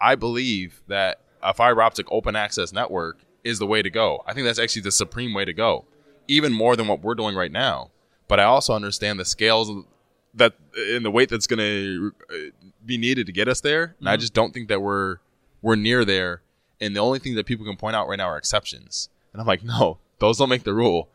I 0.00 0.14
believe 0.14 0.82
that 0.88 1.20
a 1.42 1.54
fiber 1.54 1.82
optic 1.82 2.06
open 2.10 2.36
access 2.36 2.72
network 2.72 3.18
is 3.44 3.58
the 3.58 3.66
way 3.66 3.82
to 3.82 3.90
go. 3.90 4.22
I 4.26 4.34
think 4.34 4.46
that's 4.46 4.58
actually 4.58 4.82
the 4.82 4.92
supreme 4.92 5.32
way 5.32 5.44
to 5.44 5.52
go, 5.52 5.84
even 6.26 6.52
more 6.52 6.76
than 6.76 6.88
what 6.88 7.02
we're 7.02 7.14
doing 7.14 7.36
right 7.36 7.52
now. 7.52 7.90
But 8.28 8.40
I 8.40 8.44
also 8.44 8.74
understand 8.74 9.20
the 9.20 9.24
scales 9.24 9.70
that 10.34 10.54
and 10.76 11.04
the 11.04 11.10
weight 11.10 11.28
that's 11.28 11.46
going 11.46 11.58
to 11.58 12.12
uh, 12.30 12.66
be 12.84 12.98
needed 12.98 13.26
to 13.26 13.32
get 13.32 13.48
us 13.48 13.60
there. 13.60 13.94
And 13.98 14.08
I 14.08 14.14
mm-hmm. 14.14 14.20
just 14.20 14.34
don't 14.34 14.52
think 14.52 14.68
that 14.68 14.82
we're 14.82 15.18
we're 15.62 15.76
near 15.76 16.04
there. 16.04 16.42
And 16.80 16.94
the 16.94 17.00
only 17.00 17.18
thing 17.18 17.36
that 17.36 17.46
people 17.46 17.64
can 17.64 17.76
point 17.76 17.96
out 17.96 18.08
right 18.08 18.18
now 18.18 18.28
are 18.28 18.36
exceptions. 18.36 19.08
And 19.32 19.40
I'm 19.40 19.46
like, 19.46 19.64
no, 19.64 19.98
those 20.18 20.38
don't 20.38 20.48
make 20.48 20.64
the 20.64 20.74
rule. 20.74 21.08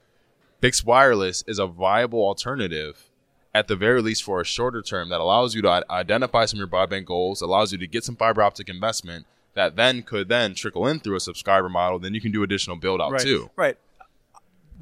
Fixed 0.60 0.86
wireless 0.86 1.44
is 1.48 1.60
a 1.60 1.68
viable 1.68 2.20
alternative 2.20 3.11
at 3.54 3.68
the 3.68 3.76
very 3.76 4.02
least 4.02 4.24
for 4.24 4.40
a 4.40 4.46
shorter 4.46 4.82
term 4.82 5.10
that 5.10 5.20
allows 5.20 5.56
you 5.56 5.62
to 5.62 5.84
identify 5.90 6.46
some 6.46 6.58
of 6.58 6.60
your 6.60 6.68
broadband 6.68 7.06
goals, 7.06 7.42
allows 7.42 7.72
you 7.72 7.78
to 7.78 7.88
get 7.88 8.04
some 8.04 8.16
fiber 8.16 8.42
optic 8.42 8.70
investment 8.70 9.26
that 9.54 9.76
then 9.76 10.04
could 10.04 10.30
then 10.30 10.56
trickle 10.56 10.88
in 10.88 11.00
through 11.00 11.16
a 11.16 11.20
subscriber 11.20 11.70
model. 11.70 12.00
Then 12.00 12.14
you 12.14 12.22
can 12.22 12.32
do 12.32 12.44
additional 12.44 12.78
build 12.78 13.02
out 13.02 13.12
right. 13.12 13.22
too. 13.22 13.50
Right. 13.56 13.78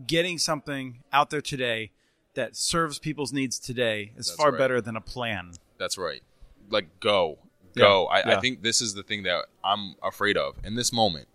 Getting 0.05 0.37
something 0.37 0.99
out 1.11 1.29
there 1.29 1.41
today 1.41 1.91
that 2.35 2.55
serves 2.55 2.99
people's 2.99 3.33
needs 3.33 3.59
today 3.59 4.11
is 4.15 4.27
That's 4.27 4.35
far 4.35 4.51
right. 4.51 4.57
better 4.57 4.81
than 4.81 4.95
a 4.95 5.01
plan. 5.01 5.53
That's 5.77 5.97
right. 5.97 6.21
Like 6.69 6.99
go, 6.99 7.39
go. 7.75 8.05
I, 8.05 8.19
yeah. 8.19 8.37
I 8.37 8.39
think 8.39 8.61
this 8.61 8.81
is 8.81 8.93
the 8.93 9.03
thing 9.03 9.23
that 9.23 9.45
I'm 9.63 9.95
afraid 10.03 10.37
of 10.37 10.55
in 10.63 10.75
this 10.75 10.93
moment. 10.93 11.27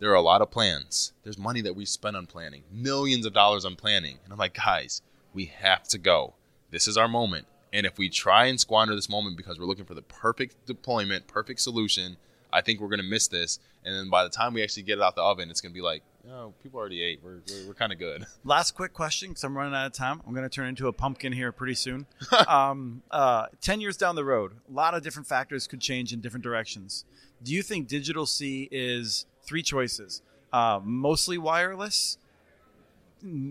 There 0.00 0.10
are 0.10 0.14
a 0.14 0.20
lot 0.20 0.42
of 0.42 0.50
plans. 0.50 1.12
There's 1.24 1.38
money 1.38 1.60
that 1.62 1.74
we 1.74 1.84
spend 1.84 2.16
on 2.16 2.26
planning, 2.26 2.62
millions 2.70 3.26
of 3.26 3.32
dollars 3.32 3.64
on 3.64 3.74
planning, 3.74 4.18
and 4.22 4.32
I'm 4.32 4.38
like, 4.38 4.54
guys, 4.54 5.02
we 5.34 5.46
have 5.46 5.88
to 5.88 5.98
go. 5.98 6.34
This 6.70 6.86
is 6.88 6.96
our 6.96 7.08
moment. 7.08 7.46
And 7.72 7.84
if 7.84 7.98
we 7.98 8.08
try 8.08 8.46
and 8.46 8.58
squander 8.58 8.94
this 8.94 9.08
moment 9.08 9.36
because 9.36 9.58
we're 9.58 9.66
looking 9.66 9.84
for 9.84 9.94
the 9.94 10.02
perfect 10.02 10.66
deployment, 10.66 11.26
perfect 11.26 11.60
solution, 11.60 12.16
I 12.52 12.62
think 12.62 12.80
we're 12.80 12.88
gonna 12.88 13.02
miss 13.02 13.28
this. 13.28 13.58
And 13.84 13.94
then 13.94 14.10
by 14.10 14.24
the 14.24 14.30
time 14.30 14.54
we 14.54 14.62
actually 14.62 14.84
get 14.84 14.98
it 14.98 15.02
out 15.02 15.16
the 15.16 15.22
oven, 15.22 15.50
it's 15.50 15.60
gonna 15.60 15.74
be 15.74 15.82
like, 15.82 16.02
oh, 16.30 16.52
people 16.62 16.78
already 16.78 17.02
ate. 17.02 17.20
We're 17.22 17.40
we're, 17.48 17.68
we're 17.68 17.74
kind 17.74 17.92
of 17.92 17.98
good. 17.98 18.26
Last 18.44 18.72
quick 18.72 18.92
question, 18.92 19.30
because 19.30 19.44
I'm 19.44 19.56
running 19.56 19.74
out 19.74 19.86
of 19.86 19.92
time. 19.92 20.20
I'm 20.26 20.34
going 20.34 20.48
to 20.48 20.54
turn 20.54 20.68
into 20.68 20.88
a 20.88 20.92
pumpkin 20.92 21.32
here 21.32 21.52
pretty 21.52 21.74
soon. 21.74 22.06
um, 22.48 23.02
uh, 23.10 23.46
Ten 23.60 23.80
years 23.80 23.96
down 23.96 24.14
the 24.16 24.24
road, 24.24 24.52
a 24.68 24.72
lot 24.72 24.94
of 24.94 25.02
different 25.02 25.28
factors 25.28 25.66
could 25.66 25.80
change 25.80 26.12
in 26.12 26.20
different 26.20 26.44
directions. 26.44 27.04
Do 27.42 27.52
you 27.52 27.62
think 27.62 27.88
Digital 27.88 28.26
C 28.26 28.68
is 28.70 29.26
three 29.42 29.62
choices? 29.62 30.22
Uh, 30.52 30.80
mostly 30.82 31.38
wireless, 31.38 32.18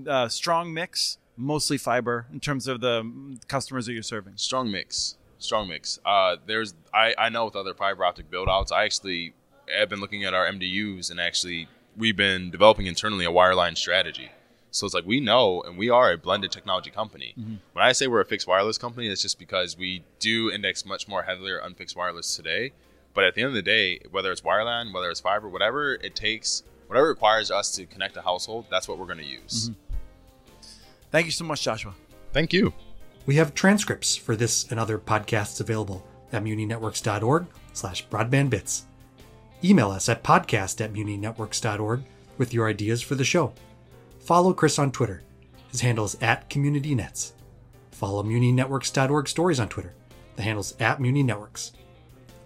uh, 0.08 0.28
strong 0.28 0.74
mix, 0.74 1.18
mostly 1.38 1.78
fiber 1.78 2.26
in 2.34 2.40
terms 2.40 2.68
of 2.68 2.82
the 2.82 3.38
customers 3.48 3.86
that 3.86 3.94
you're 3.94 4.04
serving. 4.04 4.34
strong 4.38 4.72
mix. 4.72 5.16
Strong 5.40 5.68
mix. 5.70 6.00
Uh 6.06 6.38
there's 6.46 6.74
i 6.94 7.14
i 7.18 7.30
know 7.30 7.46
with 7.46 7.56
other 7.56 7.74
fiber 7.76 8.04
optic 8.04 8.30
build 8.32 8.50
outs 8.50 8.72
i 8.72 8.84
actually 8.86 9.34
have 9.78 9.88
been 9.90 10.00
looking 10.00 10.24
at 10.24 10.34
our 10.34 10.48
mdus 10.52 11.12
and 11.12 11.20
actually 11.20 11.68
we've 11.96 12.16
been 12.18 12.50
developing 12.50 12.86
internally 12.88 13.26
a 13.26 13.30
wireline 13.32 13.78
strategy. 13.78 14.32
So 14.72 14.86
it's 14.86 14.94
like 14.96 15.06
we 15.06 15.20
know 15.20 15.62
and 15.64 15.78
we 15.78 15.90
are 15.90 16.12
a 16.12 16.18
blended 16.18 16.52
technology 16.52 16.90
company. 16.90 17.34
When 17.74 17.86
i 17.86 17.92
say 17.92 18.08
we're 18.08 18.22
a 18.22 18.26
fixed 18.26 18.48
wireless 18.48 18.78
company 18.78 19.08
it's 19.08 19.22
just 19.22 19.38
because 19.40 19.78
we 19.78 20.04
do 20.20 20.50
index 20.52 20.86
much 20.86 21.08
more 21.08 21.24
heavily 21.24 21.52
on 21.54 21.74
fixed 21.76 21.96
wireless 21.96 22.36
today. 22.36 22.72
But 23.14 23.24
at 23.26 23.34
the 23.36 23.42
end 23.42 23.50
of 23.50 23.56
the 23.56 23.62
day 23.62 24.00
whether 24.12 24.32
it's 24.32 24.42
wireline 24.42 24.94
whether 24.94 25.10
it's 25.12 25.20
fiber 25.20 25.48
whatever 25.50 25.94
it 25.96 26.16
takes 26.16 26.64
whatever 26.88 27.08
it 27.08 27.10
requires 27.10 27.52
us 27.52 27.72
to 27.76 27.86
connect 27.86 28.16
a 28.18 28.22
household 28.22 28.66
that's 28.72 28.88
what 28.88 28.98
we're 28.98 29.06
going 29.08 29.18
to 29.18 29.26
use 29.26 29.72
Thank 31.12 31.26
you 31.26 31.32
so 31.32 31.46
much, 31.46 31.62
Joshua. 31.62 31.94
thank 32.34 32.54
you 32.54 32.74
We 33.26 33.36
have 33.36 33.54
transcripts 33.54 34.16
for 34.16 34.36
this 34.36 34.70
and 34.72 34.80
other 34.80 34.98
podcasts 34.98 35.60
available 35.62 36.06
at 36.32 36.44
muninetworks.org 36.44 37.48
slash 37.74 38.08
broadbandbits. 38.08 38.84
Email 39.64 39.92
us 39.92 40.08
at 40.10 40.24
podcast 40.24 40.84
at 40.84 40.94
muninetworks.org 40.94 42.04
with 42.38 42.54
your 42.54 42.70
ideas 42.70 43.02
for 43.02 43.16
the 43.16 43.24
show. 43.24 43.54
Follow 44.20 44.54
Chris 44.54 44.78
on 44.78 44.92
Twitter. 44.92 45.24
His 45.72 45.82
handle 45.82 46.06
is 46.06 46.18
at 46.22 46.50
CommunityNets. 46.50 47.34
Follow 47.92 48.24
muninetworks.org 48.24 49.28
stories 49.28 49.60
on 49.60 49.70
Twitter. 49.70 49.94
The 50.36 50.44
handle's 50.44 50.76
at 50.80 51.00
muninetworks. 51.00 51.72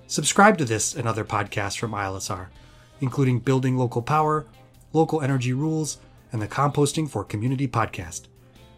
Subscribe 0.08 0.58
to 0.58 0.66
this 0.66 0.96
and 0.96 1.08
other 1.08 1.26
podcasts 1.26 1.78
from 1.78 1.92
ILSR, 1.92 2.48
including 3.02 3.40
Building 3.40 3.78
Local 3.78 4.02
Power, 4.02 4.46
Local 4.94 5.22
Energy 5.22 5.54
Rules, 5.54 5.98
and 6.32 6.42
the 6.42 6.48
Composting 6.48 7.10
for 7.10 7.24
Community 7.24 7.68
podcast. 7.68 8.28